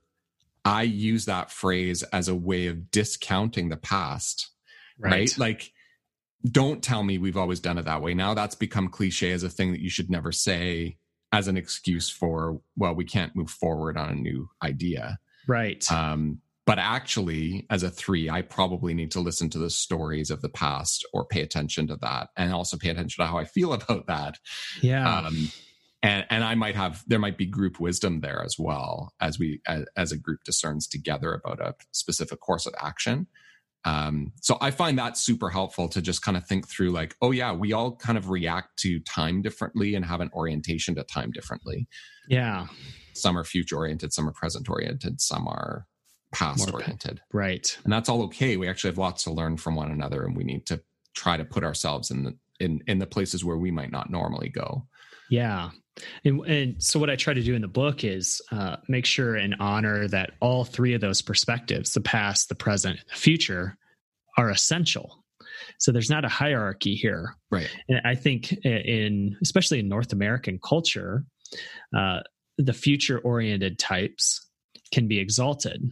[0.65, 4.53] i use that phrase as a way of discounting the past
[5.01, 5.39] right, right?
[5.39, 5.73] like
[6.51, 8.15] don't tell me we've always done it that way.
[8.15, 10.97] Now that's become cliche as a thing that you should never say
[11.33, 15.19] as an excuse for well we can't move forward on a new idea.
[15.49, 15.91] Right.
[15.91, 20.43] Um, but actually as a three i probably need to listen to the stories of
[20.43, 23.73] the past or pay attention to that and also pay attention to how i feel
[23.79, 24.39] about that.
[24.81, 25.19] Yeah.
[25.19, 25.51] Um,
[26.03, 29.61] and and i might have there might be group wisdom there as well as we
[29.67, 33.27] as, as a group discerns together about a specific course of action
[33.85, 37.33] um, so I find that super helpful to just kind of think through like, oh
[37.33, 41.33] yeah, we all kind of react to time differently and have an orientation to time
[41.33, 41.89] differently.
[42.29, 42.67] Yeah.
[43.15, 45.87] Some are future oriented, some are present oriented, some are
[46.33, 47.21] past More oriented.
[47.33, 47.77] Right.
[47.85, 48.57] And that's all okay.
[48.57, 50.81] We actually have lots to learn from one another and we need to
[51.15, 54.49] try to put ourselves in the in in the places where we might not normally
[54.49, 54.87] go.
[55.29, 55.71] Yeah.
[56.25, 59.37] And, and, so, what I try to do in the book is uh, make sure
[59.37, 63.77] and honor that all three of those perspectives the past, the present, the future
[64.39, 65.23] are essential.
[65.79, 67.37] So, there's not a hierarchy here.
[67.51, 67.69] Right.
[67.89, 71.25] And I think, in especially in North American culture,
[71.97, 72.21] uh,
[72.59, 74.49] the future oriented types
[74.93, 75.83] can be exalted,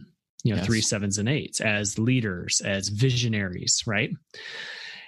[0.43, 0.65] you know, yes.
[0.65, 4.11] three, sevens, and eights as leaders, as visionaries, right?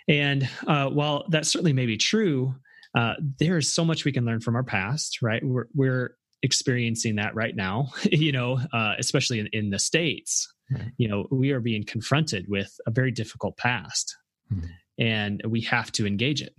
[0.07, 2.55] And uh, while that certainly may be true,
[2.95, 5.43] uh, there is so much we can learn from our past, right?
[5.43, 10.53] We're, we're experiencing that right now, you know, uh, especially in, in the States.
[10.71, 10.91] Right.
[10.97, 14.15] You know, we are being confronted with a very difficult past
[14.51, 14.65] mm-hmm.
[14.97, 16.53] and we have to engage it,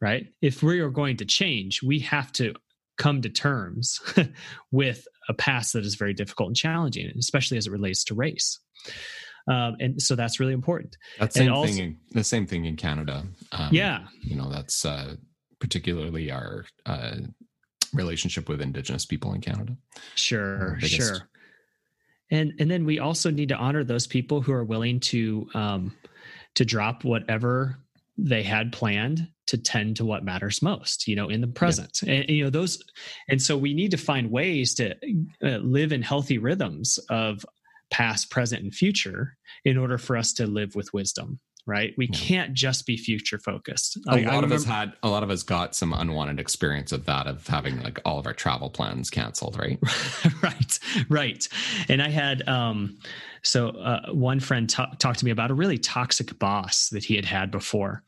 [0.00, 0.26] right?
[0.42, 2.54] If we are going to change, we have to
[2.98, 4.00] come to terms
[4.72, 8.58] with a past that is very difficult and challenging, especially as it relates to race.
[9.48, 10.96] um, and so that's really important.
[11.18, 11.78] That same also, thing.
[11.78, 13.24] In, the same thing in Canada.
[13.52, 15.16] Um, yeah, you know that's uh,
[15.60, 17.16] particularly our uh,
[17.92, 19.76] relationship with Indigenous people in Canada.
[20.14, 21.28] Sure, sure.
[22.30, 25.96] And and then we also need to honor those people who are willing to um,
[26.54, 27.78] to drop whatever
[28.18, 32.14] they had planned to tend to what matters most you know in the present yeah.
[32.14, 32.82] and you know those
[33.28, 34.92] and so we need to find ways to
[35.42, 37.46] uh, live in healthy rhythms of
[37.90, 41.38] past present and future in order for us to live with wisdom
[41.68, 42.18] right we yeah.
[42.18, 45.42] can't just be future focused a lot remember, of us had a lot of us
[45.42, 49.56] got some unwanted experience of that of having like all of our travel plans canceled
[49.58, 49.78] right
[50.42, 51.48] right right
[51.88, 52.98] and i had um
[53.42, 57.16] so uh, one friend t- talked to me about a really toxic boss that he
[57.16, 58.02] had had before,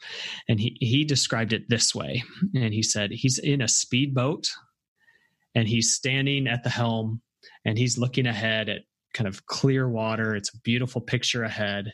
[0.49, 2.23] and he he described it this way.
[2.55, 4.49] And he said he's in a speedboat,
[5.55, 7.23] and he's standing at the helm,
[7.65, 8.83] and he's looking ahead at
[9.15, 10.35] kind of clear water.
[10.35, 11.93] It's a beautiful picture ahead.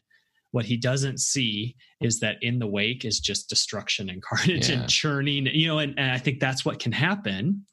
[0.57, 4.81] What he doesn't see is that in the wake is just destruction and carnage yeah.
[4.81, 5.45] and churning.
[5.53, 7.67] You know, and, and I think that's what can happen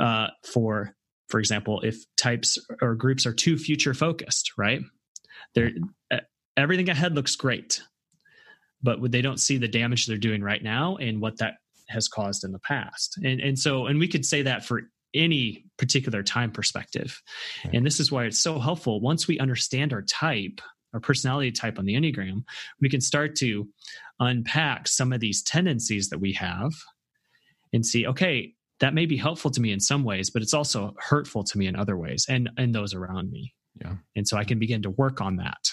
[0.00, 0.96] uh, for
[1.28, 4.80] for example, if types or groups are too future focused, right?
[5.54, 5.70] They're
[6.56, 7.82] everything ahead looks great,
[8.82, 11.54] but they don't see the damage they're doing right now and what that
[11.88, 13.16] has caused in the past.
[13.18, 14.82] And and so and we could say that for
[15.14, 17.22] any particular time perspective.
[17.64, 17.74] Right.
[17.74, 20.60] And this is why it's so helpful once we understand our type,
[20.94, 22.44] our personality type on the Enneagram,
[22.80, 23.68] we can start to
[24.20, 26.72] unpack some of these tendencies that we have
[27.72, 30.94] and see okay, that may be helpful to me in some ways, but it's also
[30.98, 33.54] hurtful to me in other ways and and those around me.
[33.80, 33.94] Yeah.
[34.16, 35.70] And so I can begin to work on that.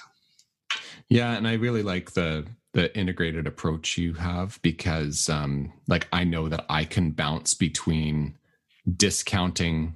[1.09, 6.23] Yeah, and I really like the the integrated approach you have because um like I
[6.23, 8.37] know that I can bounce between
[8.95, 9.95] discounting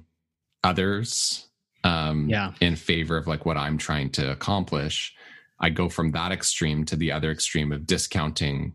[0.64, 1.49] others
[1.84, 2.52] um yeah.
[2.60, 5.14] in favor of like what I'm trying to accomplish.
[5.58, 8.74] I go from that extreme to the other extreme of discounting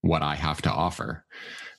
[0.00, 1.24] what I have to offer.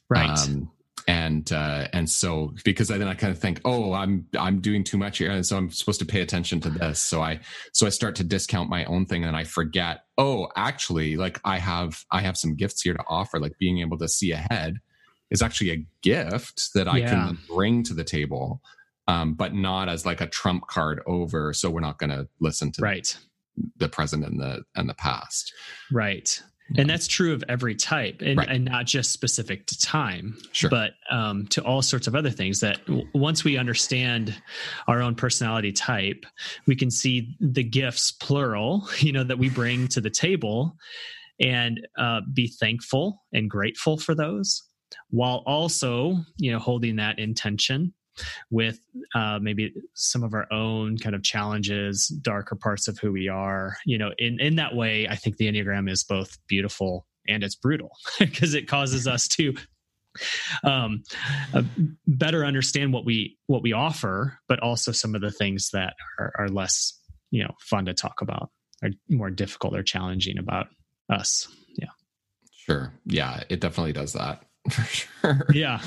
[0.10, 0.30] Right.
[0.30, 0.72] Um,
[1.08, 4.98] and uh, and so because then I kind of think, oh, I'm I'm doing too
[4.98, 7.00] much here, and so I'm supposed to pay attention to this.
[7.00, 7.40] So I
[7.74, 11.58] so I start to discount my own thing, and I forget, oh, actually, like I
[11.58, 13.40] have I have some gifts here to offer.
[13.40, 14.80] Like being able to see ahead
[15.32, 17.10] is actually a gift that I yeah.
[17.10, 18.62] can bring to the table,
[19.08, 21.54] um, but not as like a trump card over.
[21.54, 23.18] So we're not going to listen to right
[23.78, 25.54] the present and the and the past.
[25.92, 26.42] Right
[26.78, 28.50] and that's true of every type and, right.
[28.50, 30.70] and not just specific to time sure.
[30.70, 34.36] but um, to all sorts of other things that w- once we understand
[34.88, 36.26] our own personality type
[36.68, 40.76] we can see the gifts plural you know that we bring to the table
[41.40, 44.64] and uh, be thankful and grateful for those
[45.10, 47.94] while also you know holding that intention
[48.50, 48.80] with
[49.16, 53.78] uh, maybe some of our own kind of challenges, darker parts of who we are.
[53.86, 57.56] You know, in in that way, I think the Enneagram is both beautiful and it's
[57.56, 59.54] brutal because it causes us to
[60.64, 61.04] um,
[61.54, 61.64] uh,
[62.08, 66.32] better understand what we what we offer, but also some of the things that are,
[66.38, 67.00] are less
[67.32, 68.50] you know fun to talk about,
[68.84, 70.68] are more difficult or challenging about
[71.10, 71.48] us.
[71.78, 71.90] Yeah.
[72.52, 72.94] Sure.
[73.06, 75.46] Yeah, it definitely does that for sure.
[75.54, 75.82] Yeah.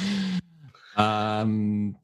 [0.96, 1.96] Um,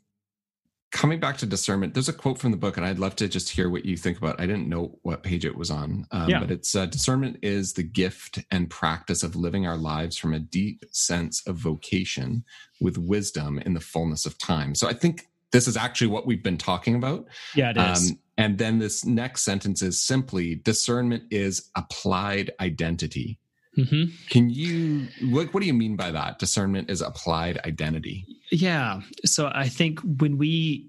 [0.90, 3.50] coming back to discernment, there's a quote from the book, and I'd love to just
[3.50, 4.40] hear what you think about.
[4.40, 6.40] I didn't know what page it was on, um, yeah.
[6.40, 10.38] but it's uh, discernment is the gift and practice of living our lives from a
[10.38, 12.44] deep sense of vocation
[12.80, 14.74] with wisdom in the fullness of time.
[14.74, 17.26] So I think this is actually what we've been talking about.
[17.54, 18.10] Yeah, it is.
[18.10, 23.38] Um, and then this next sentence is simply discernment is applied identity.
[23.78, 24.04] Mm-hmm.
[24.28, 26.38] Can you what what do you mean by that?
[26.38, 28.26] Discernment is applied identity.
[28.50, 29.00] Yeah.
[29.24, 30.88] So I think when we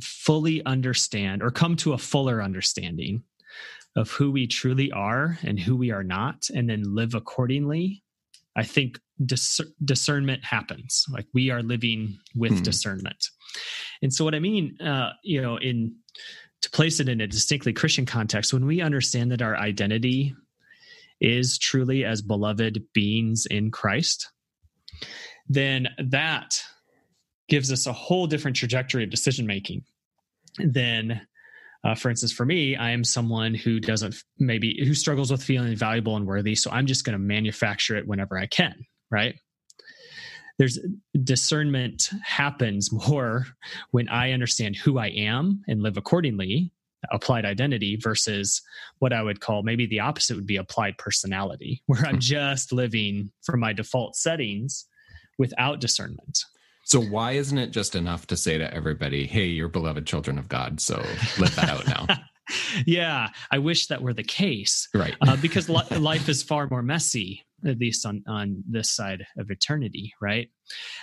[0.00, 3.22] fully understand or come to a fuller understanding
[3.96, 8.02] of who we truly are and who we are not, and then live accordingly,
[8.56, 11.04] I think dis- discernment happens.
[11.08, 12.62] Like we are living with hmm.
[12.62, 13.28] discernment.
[14.02, 15.94] And so, what I mean, uh, you know, in
[16.62, 20.34] to place it in a distinctly Christian context, when we understand that our identity
[21.20, 24.30] is truly as beloved beings in Christ,
[25.48, 26.62] then that
[27.48, 29.82] gives us a whole different trajectory of decision making
[30.58, 31.20] than
[31.84, 35.76] uh, for instance for me i am someone who doesn't maybe who struggles with feeling
[35.76, 38.72] valuable and worthy so i'm just going to manufacture it whenever i can
[39.14, 39.36] right?
[40.58, 40.78] There's
[41.22, 43.46] discernment happens more
[43.92, 46.72] when i understand who i am and live accordingly
[47.12, 48.62] applied identity versus
[48.98, 52.20] what I would call maybe the opposite would be applied personality, where I'm hmm.
[52.20, 54.86] just living from my default settings
[55.38, 56.44] without discernment.
[56.86, 60.48] So why isn't it just enough to say to everybody, "Hey, you're beloved children of
[60.48, 60.80] God"?
[60.80, 60.96] So
[61.38, 62.06] let that out now.
[62.86, 64.88] yeah, I wish that were the case.
[64.94, 65.14] Right.
[65.22, 69.50] uh, because li- life is far more messy, at least on on this side of
[69.50, 70.12] eternity.
[70.20, 70.50] Right.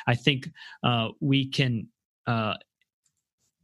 [0.08, 0.50] I think
[0.84, 1.88] uh, we can.
[2.28, 2.54] Uh,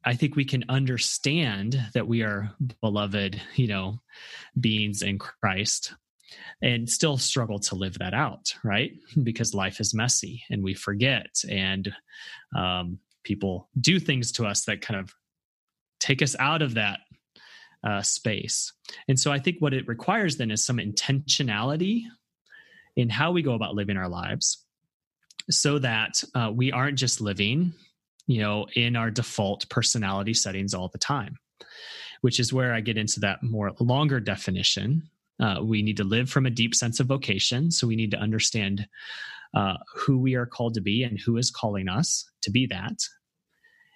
[0.06, 4.00] I think we can understand that we are beloved, you know,
[4.60, 5.94] beings in Christ,
[6.62, 8.94] and still struggle to live that out, right?
[9.24, 11.94] Because life is messy, and we forget, and
[12.56, 15.14] um, people do things to us that kind of
[16.00, 17.00] take us out of that
[17.84, 18.74] uh, space.
[19.08, 22.04] And so I think what it requires then is some intentionality
[22.96, 24.64] in how we go about living our lives
[25.50, 27.74] so that uh, we aren't just living,
[28.28, 31.38] you know, in our default personality settings all the time,
[32.22, 35.10] which is where I get into that more longer definition.
[35.40, 37.72] Uh, we need to live from a deep sense of vocation.
[37.72, 38.88] So we need to understand
[39.56, 43.00] uh, who we are called to be and who is calling us to be that.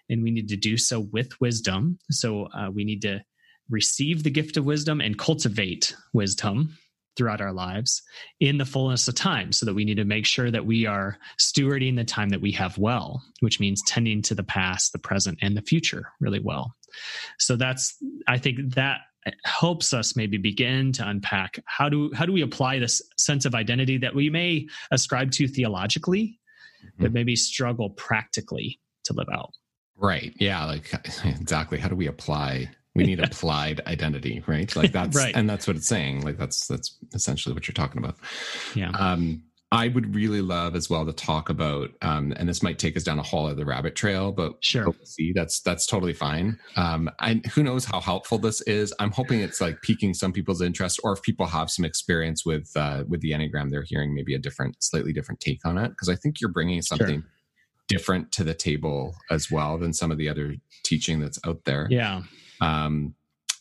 [0.10, 2.00] And we need to do so with wisdom.
[2.10, 3.24] So uh, we need to
[3.70, 6.78] receive the gift of wisdom and cultivate wisdom
[7.18, 8.02] throughout our lives
[8.40, 11.18] in the fullness of time so that we need to make sure that we are
[11.40, 15.38] stewarding the time that we have well which means tending to the past the present
[15.42, 16.76] and the future really well.
[17.40, 17.96] So that's
[18.28, 19.02] i think that
[19.44, 23.54] helps us maybe begin to unpack how do how do we apply this sense of
[23.54, 26.40] identity that we may ascribe to theologically
[26.84, 27.04] mm-hmm.
[27.04, 29.54] but maybe struggle practically to live out.
[29.96, 30.34] Right.
[30.40, 30.92] Yeah like
[31.26, 31.78] exactly.
[31.78, 34.74] How do we apply we need applied identity right?
[34.76, 35.36] Like that's right.
[35.36, 36.22] and that's what it's saying.
[36.22, 38.18] Like that's that's essentially what you're talking about.
[38.76, 38.92] Yeah.
[38.92, 42.98] Um i would really love as well to talk about um and this might take
[42.98, 44.84] us down a whole other rabbit trail but sure.
[44.84, 45.32] we'll see.
[45.32, 46.60] That's that's totally fine.
[46.76, 48.94] Um and who knows how helpful this is.
[49.00, 52.70] I'm hoping it's like piquing some people's interest or if people have some experience with
[52.76, 56.10] uh with the enneagram they're hearing maybe a different slightly different take on it because
[56.10, 57.30] i think you're bringing something sure.
[57.88, 61.88] different to the table as well than some of the other teaching that's out there.
[61.90, 62.24] Yeah
[62.62, 63.16] um,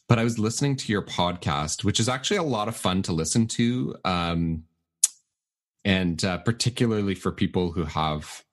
[0.09, 3.12] but I was listening to your podcast, which is actually a lot of fun to
[3.12, 4.64] listen to, um,
[5.84, 8.44] and uh, particularly for people who have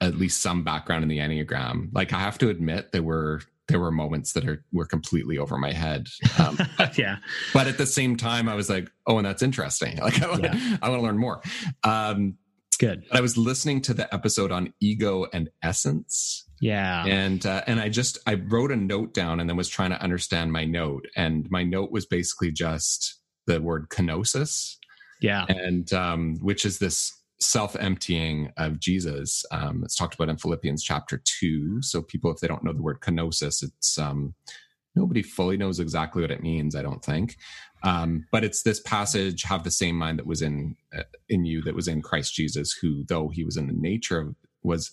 [0.00, 1.88] at least some background in the enneagram.
[1.92, 5.58] Like I have to admit, there were there were moments that are were completely over
[5.58, 6.08] my head.
[6.38, 7.16] Um, but, yeah,
[7.52, 9.98] but at the same time, I was like, "Oh, and that's interesting.
[10.00, 10.76] Like I want to yeah.
[10.82, 11.42] I want to learn more."
[11.84, 12.36] Um,
[12.78, 13.06] Good.
[13.10, 17.04] I was listening to the episode on ego and essence, yeah.
[17.06, 20.02] And uh, and I just I wrote a note down and then was trying to
[20.02, 24.76] understand my note and my note was basically just the word kenosis.
[25.20, 25.44] Yeah.
[25.48, 29.44] And um which is this self-emptying of Jesus.
[29.50, 31.82] Um it's talked about in Philippians chapter 2.
[31.82, 34.34] So people if they don't know the word kenosis it's um
[34.94, 37.36] nobody fully knows exactly what it means, I don't think.
[37.82, 41.62] Um, but it's this passage have the same mind that was in uh, in you
[41.62, 44.92] that was in Christ Jesus who though he was in the nature of was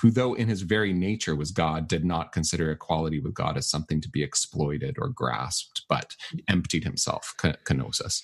[0.00, 3.68] who, though in his very nature was God, did not consider equality with God as
[3.68, 6.16] something to be exploited or grasped, but
[6.48, 8.22] emptied himself, kenosis.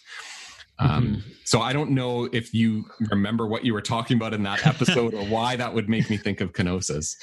[0.80, 1.30] Um, mm-hmm.
[1.44, 5.12] So I don't know if you remember what you were talking about in that episode
[5.12, 7.16] or why that would make me think of kenosis.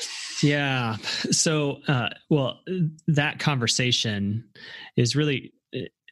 [0.43, 0.97] Yeah.
[1.31, 2.59] So, uh, well,
[3.07, 4.43] that conversation
[4.97, 5.53] is really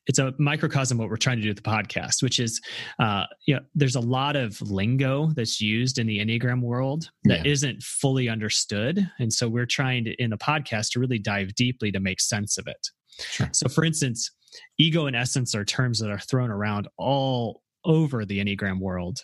[0.07, 2.61] it's a microcosm of what we're trying to do with the podcast, which is,
[2.99, 7.45] uh, you know, there's a lot of lingo that's used in the Enneagram world that
[7.45, 7.51] yeah.
[7.51, 9.09] not fully understood.
[9.19, 12.57] And so we're trying to, in the podcast, to really dive deeply to make sense
[12.57, 12.87] of it.
[13.19, 13.49] Sure.
[13.53, 14.31] So, for instance,
[14.77, 19.19] ego and essence are terms that are thrown around all over the Enneagram world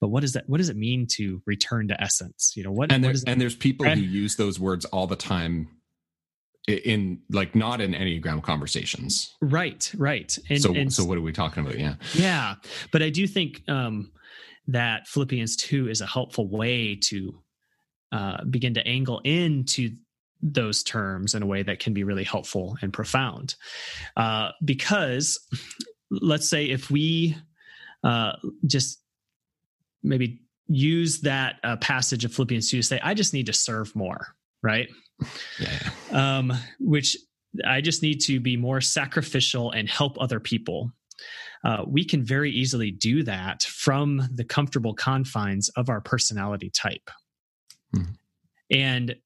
[0.00, 2.92] but what does that what does it mean to return to essence you know what
[2.92, 5.68] and there's and there's people who use those words all the time
[6.66, 9.34] in like not in enneagram conversations.
[9.40, 10.36] Right right.
[10.48, 11.78] And so and, so what are we talking about?
[11.78, 11.94] Yeah.
[12.14, 12.54] Yeah.
[12.90, 14.10] But i do think um
[14.68, 17.38] that philippians 2 is a helpful way to
[18.12, 19.90] uh begin to angle into
[20.40, 23.56] those terms in a way that can be really helpful and profound.
[24.16, 25.38] Uh because
[26.10, 27.36] let's say if we
[28.02, 28.32] uh
[28.66, 29.00] just
[30.02, 33.94] maybe use that uh, passage of philippians 2 to say i just need to serve
[33.94, 34.88] more right
[35.60, 35.90] yeah.
[36.10, 37.16] Um, which
[37.66, 40.92] I just need to be more sacrificial and help other people.
[41.64, 47.10] Uh, we can very easily do that from the comfortable confines of our personality type
[47.94, 48.12] mm-hmm.
[48.70, 49.16] and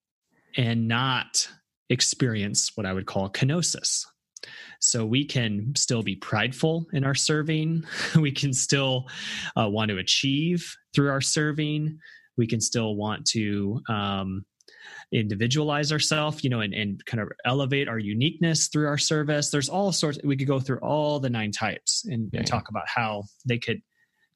[0.56, 1.48] and not
[1.90, 4.04] experience what i would call kenosis
[4.80, 7.82] so we can still be prideful in our serving
[8.16, 9.08] we can still
[9.56, 11.98] uh, want to achieve through our serving
[12.36, 14.44] we can still want to um,
[15.12, 19.50] individualize ourselves, you know, and, and kind of elevate our uniqueness through our service.
[19.50, 22.40] There's all sorts, we could go through all the nine types and, yeah.
[22.40, 23.80] and talk about how they could,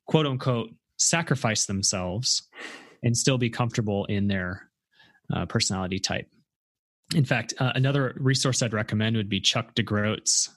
[0.06, 2.48] quote unquote, sacrifice themselves
[3.02, 4.70] and still be comfortable in their
[5.34, 6.26] uh, personality type.
[7.14, 10.48] in fact, uh, another resource I'd recommend would be Chuck DeGroat's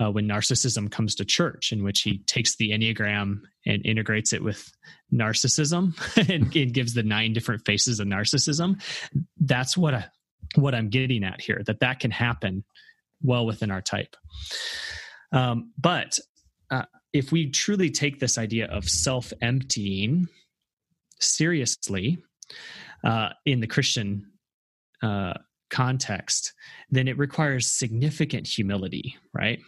[0.00, 4.42] uh, When Narcissism Comes to Church, in which he takes the Enneagram and integrates it
[4.42, 4.70] with
[5.12, 5.94] narcissism
[6.28, 8.82] and, and, gives the nine different faces of narcissism.
[9.40, 10.06] That's what I,
[10.56, 11.62] what I'm getting at here.
[11.66, 12.64] That that can happen
[13.22, 14.16] well within our type.
[15.32, 16.18] Um, but
[16.70, 20.28] uh, if we truly take this idea of self emptying
[21.20, 22.18] seriously
[23.02, 24.32] uh, in the Christian
[25.02, 25.34] uh,
[25.70, 26.52] context,
[26.90, 29.60] then it requires significant humility, right?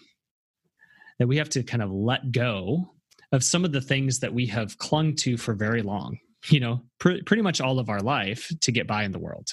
[1.18, 2.90] That we have to kind of let go
[3.32, 6.82] of some of the things that we have clung to for very long, you know,
[6.98, 9.48] pr- pretty much all of our life to get by in the world.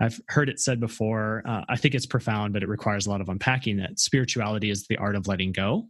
[0.00, 1.42] I've heard it said before.
[1.46, 4.86] Uh, I think it's profound, but it requires a lot of unpacking that spirituality is
[4.86, 5.86] the art of letting go.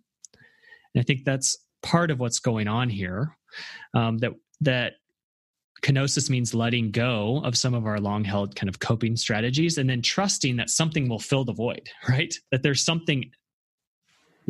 [0.94, 3.36] And I think that's part of what's going on here.
[3.94, 4.94] Um, that that
[5.82, 9.88] kenosis means letting go of some of our long held kind of coping strategies and
[9.88, 12.34] then trusting that something will fill the void, right?
[12.50, 13.30] That there's something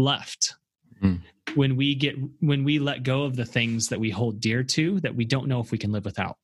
[0.00, 0.54] left.
[1.02, 1.20] Mm.
[1.54, 5.00] When we get when we let go of the things that we hold dear to
[5.00, 6.36] that we don't know if we can live without.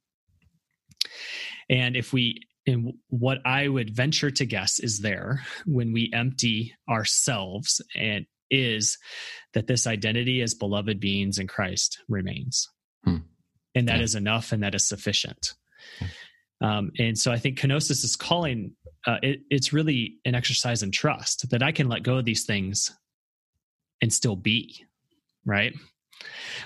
[1.69, 6.75] And if we and what I would venture to guess is there when we empty
[6.89, 8.99] ourselves and is
[9.55, 12.69] that this identity as beloved beings in Christ remains.
[13.05, 13.19] Hmm.
[13.75, 14.05] And that yeah.
[14.05, 15.55] is enough and that is sufficient.
[16.61, 18.73] Um, and so I think kenosis is calling,
[19.07, 22.45] uh, it, it's really an exercise in trust that I can let go of these
[22.45, 22.91] things
[24.03, 24.85] and still be,
[25.45, 25.75] right?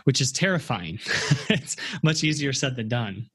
[0.04, 0.98] Which is terrifying.
[1.48, 3.28] it's much easier said than done.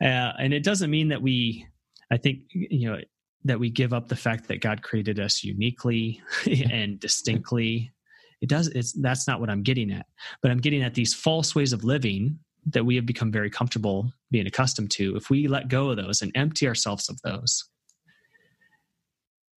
[0.00, 1.66] Uh, and it doesn't mean that we,
[2.10, 2.98] I think, you know,
[3.44, 6.20] that we give up the fact that God created us uniquely
[6.70, 7.92] and distinctly.
[8.40, 8.68] It does.
[8.68, 10.06] It's that's not what I'm getting at.
[10.42, 14.12] But I'm getting at these false ways of living that we have become very comfortable
[14.30, 15.16] being accustomed to.
[15.16, 17.64] If we let go of those and empty ourselves of those,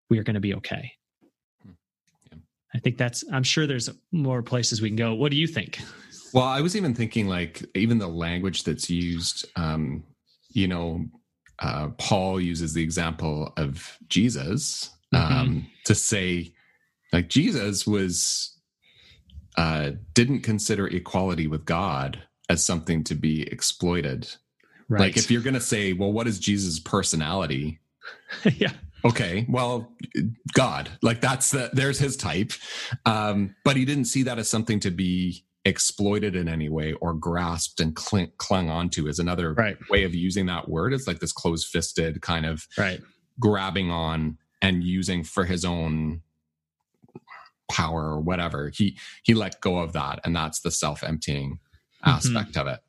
[0.09, 0.91] we are going to be okay.
[2.74, 3.24] I think that's.
[3.32, 5.13] I'm sure there's more places we can go.
[5.13, 5.80] What do you think?
[6.34, 9.45] Well, I was even thinking like even the language that's used.
[9.55, 10.03] Um,
[10.51, 11.05] you know,
[11.59, 15.34] uh, Paul uses the example of Jesus mm-hmm.
[15.34, 15.59] um, mm-hmm.
[15.86, 16.53] to say,
[17.11, 18.55] like Jesus was
[19.57, 24.28] uh, didn't consider equality with God as something to be exploited.
[24.88, 25.01] Right.
[25.01, 27.80] Like if you're going to say, well, what is Jesus' personality?
[28.55, 28.72] yeah.
[29.06, 29.93] Okay, well,
[30.54, 32.52] God, like that's the there's his type,
[33.06, 37.14] um, but he didn't see that as something to be exploited in any way or
[37.14, 39.78] grasped and cling, clung onto is another right.
[39.89, 40.93] way of using that word.
[40.93, 43.02] It's like this closed fisted kind of right.
[43.39, 46.22] grabbing on and using for his own
[47.72, 48.72] power or whatever.
[48.74, 51.60] He he let go of that, and that's the self emptying
[52.06, 52.10] mm-hmm.
[52.10, 52.80] aspect of it.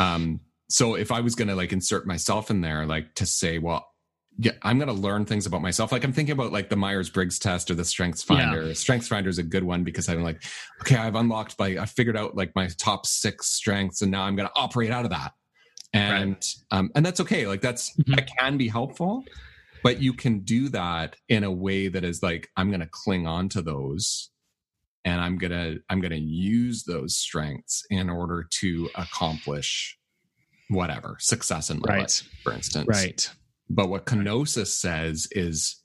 [0.00, 3.58] Um, so if I was going to like insert myself in there, like to say,
[3.58, 3.91] well,
[4.38, 5.92] yeah, I'm going to learn things about myself.
[5.92, 8.68] Like I'm thinking about like the Myers Briggs test or the Strengths Finder.
[8.68, 8.72] Yeah.
[8.72, 10.42] Strengths Finder is a good one because I'm like,
[10.80, 14.36] okay, I've unlocked by I figured out like my top six strengths, and now I'm
[14.36, 15.32] going to operate out of that.
[15.92, 16.54] And right.
[16.70, 17.46] um, and that's okay.
[17.46, 18.14] Like that's mm-hmm.
[18.14, 19.24] that can be helpful,
[19.82, 23.26] but you can do that in a way that is like I'm going to cling
[23.26, 24.30] on to those,
[25.04, 29.98] and I'm gonna I'm gonna use those strengths in order to accomplish
[30.70, 32.00] whatever success in my right.
[32.00, 32.88] life, for instance.
[32.88, 33.30] Right
[33.74, 35.82] but what kenosis says is,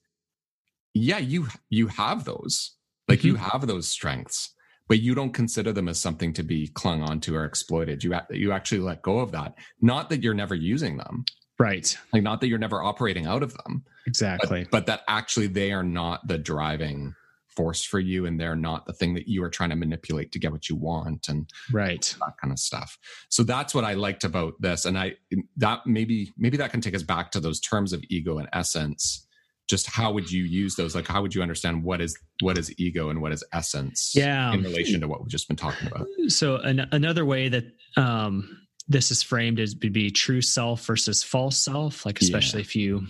[0.93, 2.75] yeah, you you have those,
[3.07, 3.27] like mm-hmm.
[3.29, 4.53] you have those strengths,
[4.88, 8.03] but you don't consider them as something to be clung onto or exploited.
[8.03, 9.55] You you actually let go of that.
[9.81, 11.23] Not that you're never using them,
[11.59, 11.97] right?
[12.11, 14.63] Like not that you're never operating out of them, exactly.
[14.63, 17.13] But, but that actually they are not the driving
[17.57, 20.37] force for you and they're not the thing that you are trying to manipulate to
[20.37, 22.15] get what you want and right.
[22.19, 22.99] that kind of stuff.
[23.29, 24.85] So that's what i liked about this.
[24.85, 25.15] And i
[25.57, 29.25] that maybe maybe that can take us back to those terms of ego and essence.
[29.67, 30.95] Just how would you use those?
[30.95, 34.53] Like how would you understand what is what is ego and what is essence yeah.
[34.53, 36.07] in relation to what we've just been talking about?
[36.27, 37.65] So an, another way that
[37.97, 42.05] um this is framed as be true self versus false self.
[42.05, 42.67] Like especially yeah.
[42.67, 43.07] if you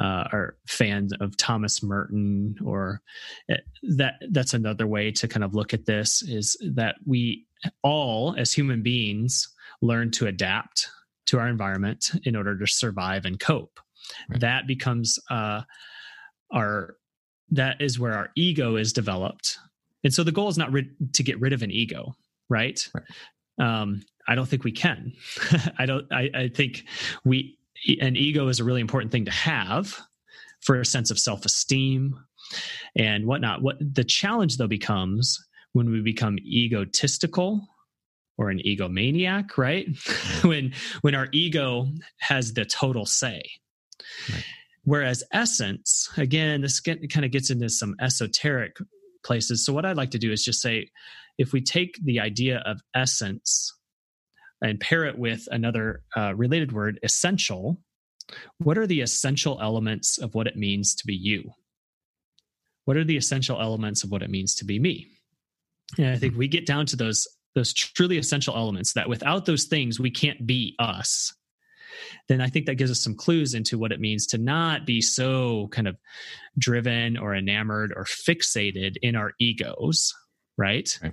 [0.00, 3.00] uh, are fans of Thomas Merton, or
[3.50, 3.56] eh,
[3.96, 7.46] that that's another way to kind of look at this is that we
[7.82, 9.48] all, as human beings,
[9.82, 10.88] learn to adapt
[11.26, 13.80] to our environment in order to survive and cope.
[14.30, 14.40] Right.
[14.40, 15.62] That becomes uh,
[16.52, 16.96] our
[17.50, 19.58] that is where our ego is developed,
[20.04, 22.14] and so the goal is not rid- to get rid of an ego,
[22.48, 22.88] right?
[22.94, 23.04] right.
[23.58, 25.12] Um, I don't think we can.
[25.78, 26.06] I don't.
[26.12, 26.84] I, I think
[27.24, 27.55] we
[28.00, 29.98] an ego is a really important thing to have
[30.60, 32.18] for a sense of self-esteem
[32.96, 33.62] and whatnot.
[33.62, 37.68] What the challenge though becomes when we become egotistical
[38.38, 39.86] or an egomaniac, right?
[39.96, 40.48] Mm-hmm.
[40.48, 41.88] when when our ego
[42.18, 43.42] has the total say.
[44.30, 44.44] Right.
[44.84, 48.76] whereas essence, again, this get, kind of gets into some esoteric
[49.24, 49.64] places.
[49.64, 50.88] So, what I'd like to do is just say
[51.38, 53.72] if we take the idea of essence
[54.62, 57.78] and pair it with another uh, related word, essential,
[58.58, 61.50] what are the essential elements of what it means to be you?
[62.84, 65.08] What are the essential elements of what it means to be me?
[65.98, 69.64] And I think we get down to those those truly essential elements that without those
[69.64, 71.32] things we can't be us
[72.28, 75.00] then I think that gives us some clues into what it means to not be
[75.00, 75.96] so kind of
[76.58, 80.12] driven or enamored or fixated in our egos,
[80.56, 80.98] right?
[81.02, 81.12] right.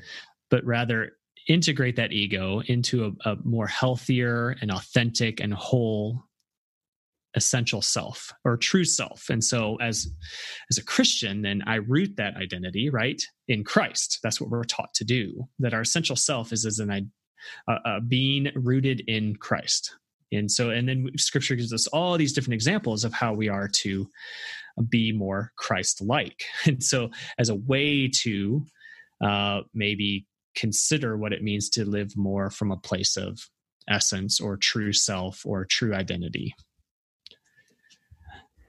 [0.50, 1.12] But rather
[1.48, 6.24] integrate that ego into a, a more healthier and authentic and whole
[7.36, 9.30] essential self or true self.
[9.30, 10.08] And so as
[10.70, 14.20] as a christian then i root that identity right in christ.
[14.24, 17.12] That's what we're taught to do that our essential self is as an
[17.68, 19.96] a, a being rooted in christ.
[20.32, 23.68] And so and then scripture gives us all these different examples of how we are
[23.68, 24.08] to
[24.90, 28.66] be more christ like and so as a way to
[29.24, 30.26] uh, maybe
[30.56, 33.40] consider what it means to live more from a place of
[33.90, 36.54] essence or true self or true identity.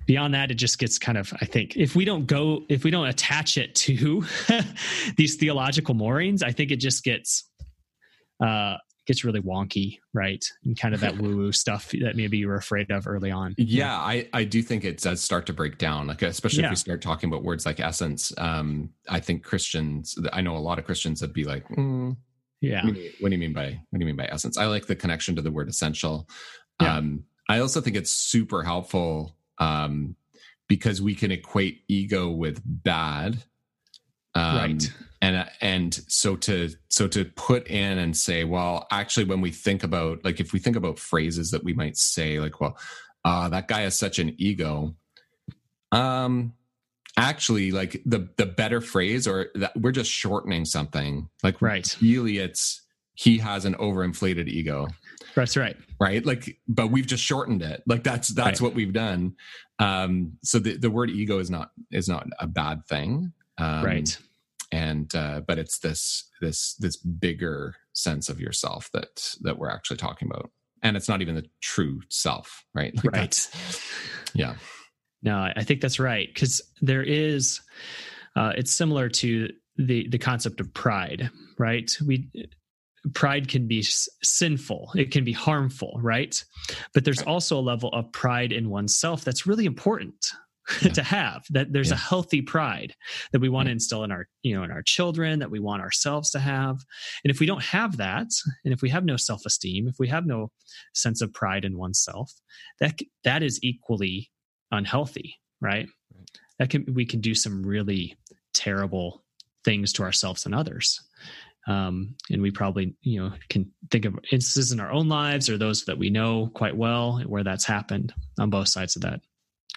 [0.07, 2.91] Beyond that it just gets kind of i think if we don't go if we
[2.91, 4.23] don't attach it to
[5.17, 7.49] these theological moorings i think it just gets
[8.45, 12.49] uh gets really wonky right and kind of that woo woo stuff that maybe you
[12.49, 15.79] were afraid of early on yeah i i do think it does start to break
[15.79, 16.67] down like especially yeah.
[16.67, 20.59] if we start talking about words like essence um i think christians i know a
[20.59, 22.17] lot of christians that be like mm,
[22.61, 24.57] yeah what do, you, what do, you, mean by what do you mean by essence
[24.57, 26.29] i like the connection to the word essential
[26.81, 26.97] yeah.
[26.97, 30.17] um i also think it's super helpful um,
[30.69, 33.43] because we can equate ego with bad.
[34.35, 34.93] Um, right.
[35.25, 39.83] And and so to so to put in and say, well, actually, when we think
[39.83, 42.77] about like if we think about phrases that we might say, like, well,
[43.25, 44.95] uh, that guy has such an ego.
[45.93, 46.53] Um,
[47.17, 51.31] actually, like the the better phrase, or that we're just shortening something.
[51.43, 51.97] Like, right.
[52.03, 52.83] Really, it's
[53.15, 54.89] he has an overinflated ego.
[55.35, 55.77] That's right.
[55.99, 56.25] Right.
[56.27, 57.83] Like, but we've just shortened it.
[57.87, 58.67] Like that's that's right.
[58.67, 59.37] what we've done.
[59.79, 63.33] Um, so the, the word ego is not is not a bad thing.
[63.57, 64.19] Um, right.
[64.73, 69.97] And uh, but it's this this this bigger sense of yourself that that we're actually
[69.97, 70.51] talking about.
[70.83, 72.93] And it's not even the true self, right?
[73.05, 73.51] Like right.
[74.35, 74.55] Yeah.
[75.23, 76.29] No, I think that's right.
[76.33, 77.61] Because there is
[78.37, 81.91] uh, it's similar to the the concept of pride, right?
[82.07, 82.29] We
[83.13, 83.83] pride can be
[84.23, 86.43] sinful it can be harmful right
[86.95, 90.33] but there's also a level of pride in oneself that's really important
[90.83, 90.89] yeah.
[90.93, 91.95] to have that there's yeah.
[91.95, 92.95] a healthy pride
[93.33, 93.71] that we want yeah.
[93.71, 96.79] to instill in our you know in our children that we want ourselves to have
[97.25, 98.29] and if we don't have that
[98.65, 100.51] and if we have no self-esteem if we have no
[100.95, 102.33] sense of pride in oneself
[102.81, 104.31] that that is equally
[104.71, 106.31] unhealthy right, right.
[106.59, 108.17] that can we can do some really
[108.53, 109.23] terrible
[109.65, 111.01] things to ourselves and others
[111.67, 115.59] um, and we probably you know can think of instances in our own lives or
[115.59, 119.21] those that we know quite well where that's happened on both sides of that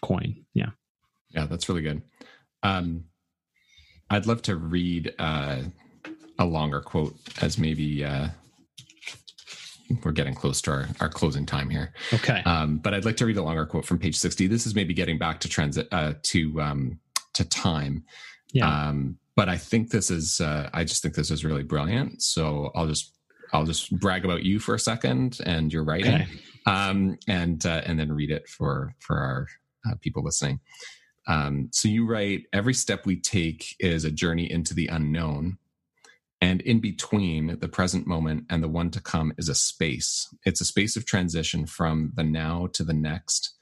[0.01, 0.45] coin.
[0.53, 0.71] Yeah.
[1.29, 2.01] Yeah that's really good.
[2.63, 3.05] Um,
[4.09, 5.61] i'd love to read uh,
[6.39, 8.29] a longer quote as maybe uh,
[10.03, 11.93] we're getting close to our, our closing time here.
[12.13, 12.41] Okay.
[12.45, 14.93] Um, but i'd like to read a longer quote from page 60 this is maybe
[14.93, 16.99] getting back to transit uh, to um,
[17.37, 18.03] to time.
[18.51, 18.87] Yeah.
[18.87, 22.21] Um, but I think this is uh, I just think this is really brilliant.
[22.21, 23.13] So I'll just
[23.53, 26.27] I'll just brag about you for a second and your writing, okay.
[26.65, 29.47] um, and uh, and then read it for for our
[29.85, 30.59] uh, people listening.
[31.27, 35.57] Um, so you write every step we take is a journey into the unknown,
[36.39, 40.33] and in between the present moment and the one to come is a space.
[40.45, 43.57] It's a space of transition from the now to the next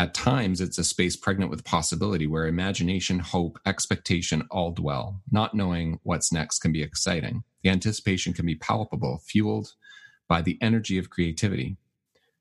[0.00, 5.20] at times, it's a space pregnant with possibility where imagination, hope, expectation all dwell.
[5.30, 7.44] Not knowing what's next can be exciting.
[7.62, 9.74] The anticipation can be palpable, fueled
[10.26, 11.76] by the energy of creativity.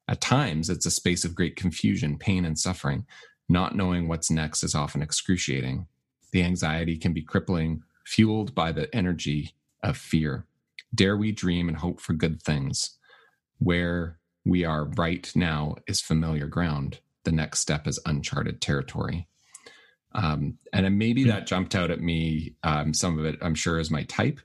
[0.09, 3.05] At times, it's a space of great confusion, pain, and suffering.
[3.47, 5.85] Not knowing what's next is often excruciating.
[6.31, 9.53] The anxiety can be crippling, fueled by the energy
[9.83, 10.47] of fear.
[10.93, 12.97] Dare we dream and hope for good things?
[13.59, 19.27] Where we are right now is familiar ground the next step is uncharted territory.
[20.13, 22.55] Um, and maybe that jumped out at me.
[22.63, 24.39] Um, some of it, I'm sure, is my type,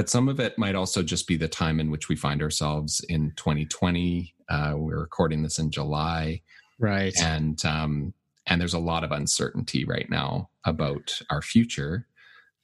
[0.00, 3.04] but some of it might also just be the time in which we find ourselves
[3.10, 4.34] in 2020.
[4.48, 6.40] Uh, we're recording this in July,
[6.78, 7.12] right?
[7.20, 8.14] And um,
[8.46, 12.06] and there's a lot of uncertainty right now about our future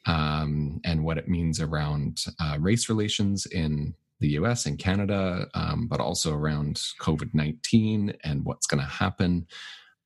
[0.07, 5.89] um, and what it means around uh, race relations in the US and Canada, um,
[5.89, 9.47] but also around COVID 19 and what's going to happen.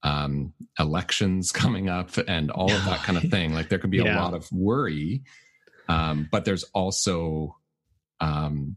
[0.02, 3.55] um, elections coming up and all of that kind of thing.
[3.55, 4.19] Like there could be yeah.
[4.19, 5.23] a lot of worry,
[5.91, 7.57] um, but there's also
[8.21, 8.77] um,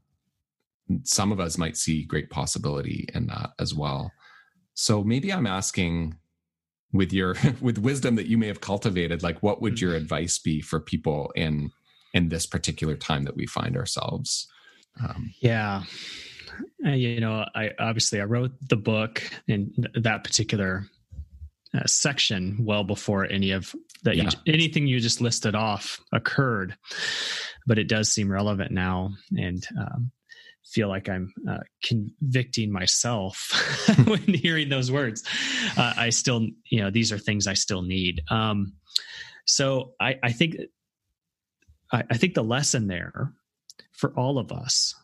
[1.04, 4.12] some of us might see great possibility in that as well.
[4.74, 6.16] So maybe I'm asking
[6.92, 10.04] with your with wisdom that you may have cultivated, like what would your mm-hmm.
[10.04, 11.72] advice be for people in
[12.16, 14.48] in this particular time that we find ourselves?
[15.00, 15.84] Um, yeah,
[16.80, 20.88] you know, I obviously I wrote the book in that particular
[21.76, 24.24] uh, section well before any of that yeah.
[24.24, 26.76] you, anything you just listed off occurred,
[27.66, 30.12] but it does seem relevant now, and um,
[30.66, 33.52] feel like I'm uh, convicting myself
[34.06, 35.24] when hearing those words.
[35.78, 38.24] Uh, I still, you know, these are things I still need.
[38.30, 38.74] Um,
[39.46, 40.56] so I, I think,
[41.92, 43.34] I, I, think the lesson there
[43.92, 44.96] for all of us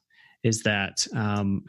[0.43, 1.65] is that, um,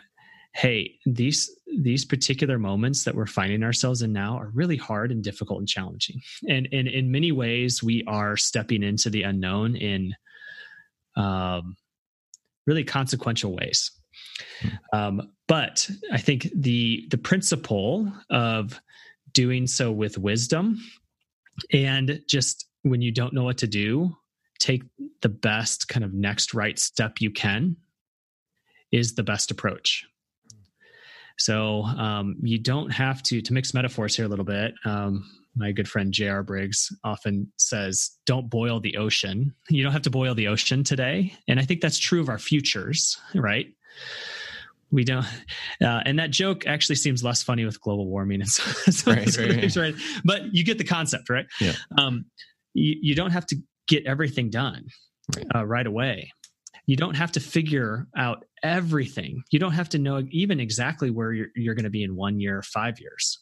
[0.54, 1.50] hey, these
[1.82, 5.68] these particular moments that we're finding ourselves in now are really hard and difficult and
[5.68, 10.14] challenging, and and in many ways we are stepping into the unknown in.
[11.16, 11.76] Um,
[12.66, 13.90] really consequential ways.
[14.92, 18.80] Um, but I think the the principle of
[19.32, 20.78] doing so with wisdom
[21.72, 24.16] and just when you don't know what to do,
[24.58, 24.82] take
[25.22, 27.76] the best kind of next right step you can
[28.92, 30.04] is the best approach.
[31.38, 34.74] So um, you don't have to to mix metaphors here a little bit.
[34.84, 35.24] Um,
[35.56, 36.42] my good friend J.R.
[36.42, 39.54] Briggs often says, don't boil the ocean.
[39.68, 41.34] You don't have to boil the ocean today.
[41.48, 43.66] And I think that's true of our futures, right?
[44.92, 45.26] We don't,
[45.82, 49.36] uh, and that joke actually seems less funny with global warming and so, so right,
[49.36, 49.94] right, right.
[50.24, 51.46] But you get the concept, right?
[51.60, 51.74] Yeah.
[51.98, 52.26] Um,
[52.74, 53.56] you, you don't have to
[53.88, 54.86] get everything done
[55.36, 55.46] right.
[55.54, 56.32] Uh, right away.
[56.86, 59.42] You don't have to figure out everything.
[59.50, 62.40] You don't have to know even exactly where you're, you're going to be in one
[62.40, 63.38] year, five years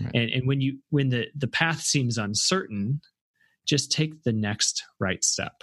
[0.00, 0.14] Right.
[0.14, 3.00] And, and when you when the the path seems uncertain,
[3.66, 5.62] just take the next right step.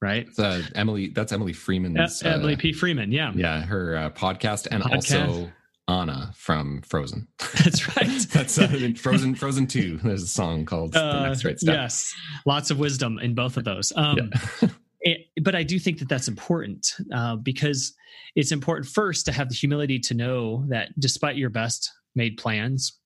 [0.00, 0.26] Right.
[0.38, 2.22] Uh, Emily, that's Emily Freeman's.
[2.22, 2.72] Uh, Emily P.
[2.74, 3.10] Freeman.
[3.10, 3.32] Yeah.
[3.34, 3.62] Yeah.
[3.62, 4.94] Her uh, podcast and podcast.
[4.94, 5.52] also
[5.88, 7.26] Anna from Frozen.
[7.38, 8.26] That's right.
[8.30, 9.36] That's uh, Frozen.
[9.36, 9.98] Frozen Two.
[9.98, 12.14] There's a song called "The uh, Next Right Step." Yes,
[12.44, 13.92] lots of wisdom in both of those.
[13.96, 14.30] Um,
[14.60, 14.68] yeah.
[15.04, 17.94] it, but I do think that that's important uh, because
[18.34, 22.98] it's important first to have the humility to know that despite your best made plans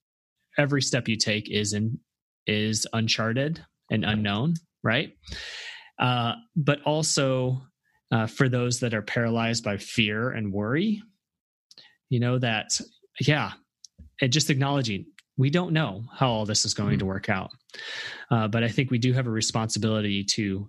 [0.56, 1.98] every step you take is in
[2.46, 5.12] is uncharted and unknown right
[5.98, 7.60] uh, but also
[8.10, 11.02] uh, for those that are paralyzed by fear and worry
[12.08, 12.80] you know that
[13.20, 13.52] yeah
[14.20, 15.04] and just acknowledging
[15.36, 16.98] we don't know how all this is going mm-hmm.
[16.98, 17.50] to work out
[18.30, 20.68] uh, but i think we do have a responsibility to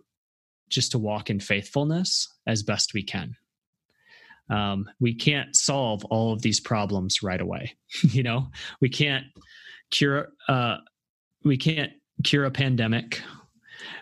[0.69, 3.35] just to walk in faithfulness as best we can.
[4.49, 8.47] Um, we can't solve all of these problems right away you know?
[8.81, 9.25] We can't
[9.91, 10.77] cure uh,
[11.43, 11.91] we can't
[12.23, 13.21] cure a pandemic.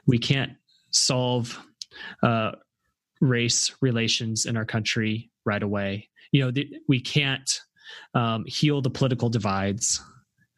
[0.05, 0.53] We can't
[0.91, 1.59] solve
[2.23, 2.51] uh,
[3.21, 6.09] race relations in our country right away.
[6.31, 7.61] You know the, we can't
[8.13, 10.01] um, heal the political divides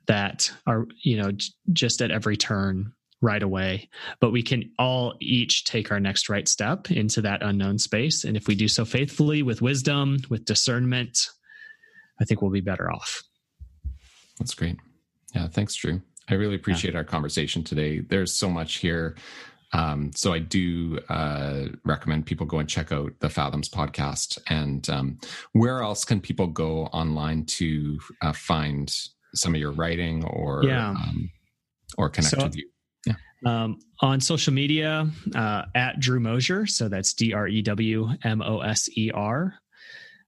[0.08, 3.90] that are you know j- just at every turn right away,
[4.20, 8.24] but we can all each take our next right step into that unknown space.
[8.24, 11.30] And if we do so faithfully with wisdom, with discernment,
[12.22, 13.22] I think we'll be better off.
[14.40, 14.78] That's great.
[15.36, 16.02] Yeah, thanks, Drew.
[16.30, 17.00] I really appreciate yeah.
[17.00, 18.00] our conversation today.
[18.00, 19.16] There's so much here.
[19.74, 24.40] Um, so I do uh, recommend people go and check out the Fathoms podcast.
[24.48, 25.20] And um,
[25.54, 28.92] where else can people go online to uh, find
[29.36, 30.90] some of your writing or yeah.
[30.90, 31.30] um,
[31.98, 32.68] or connect so, with you?
[33.46, 38.42] Um, on social media, uh, at Drew Moser, so that's D R E W M
[38.42, 39.54] O S E R.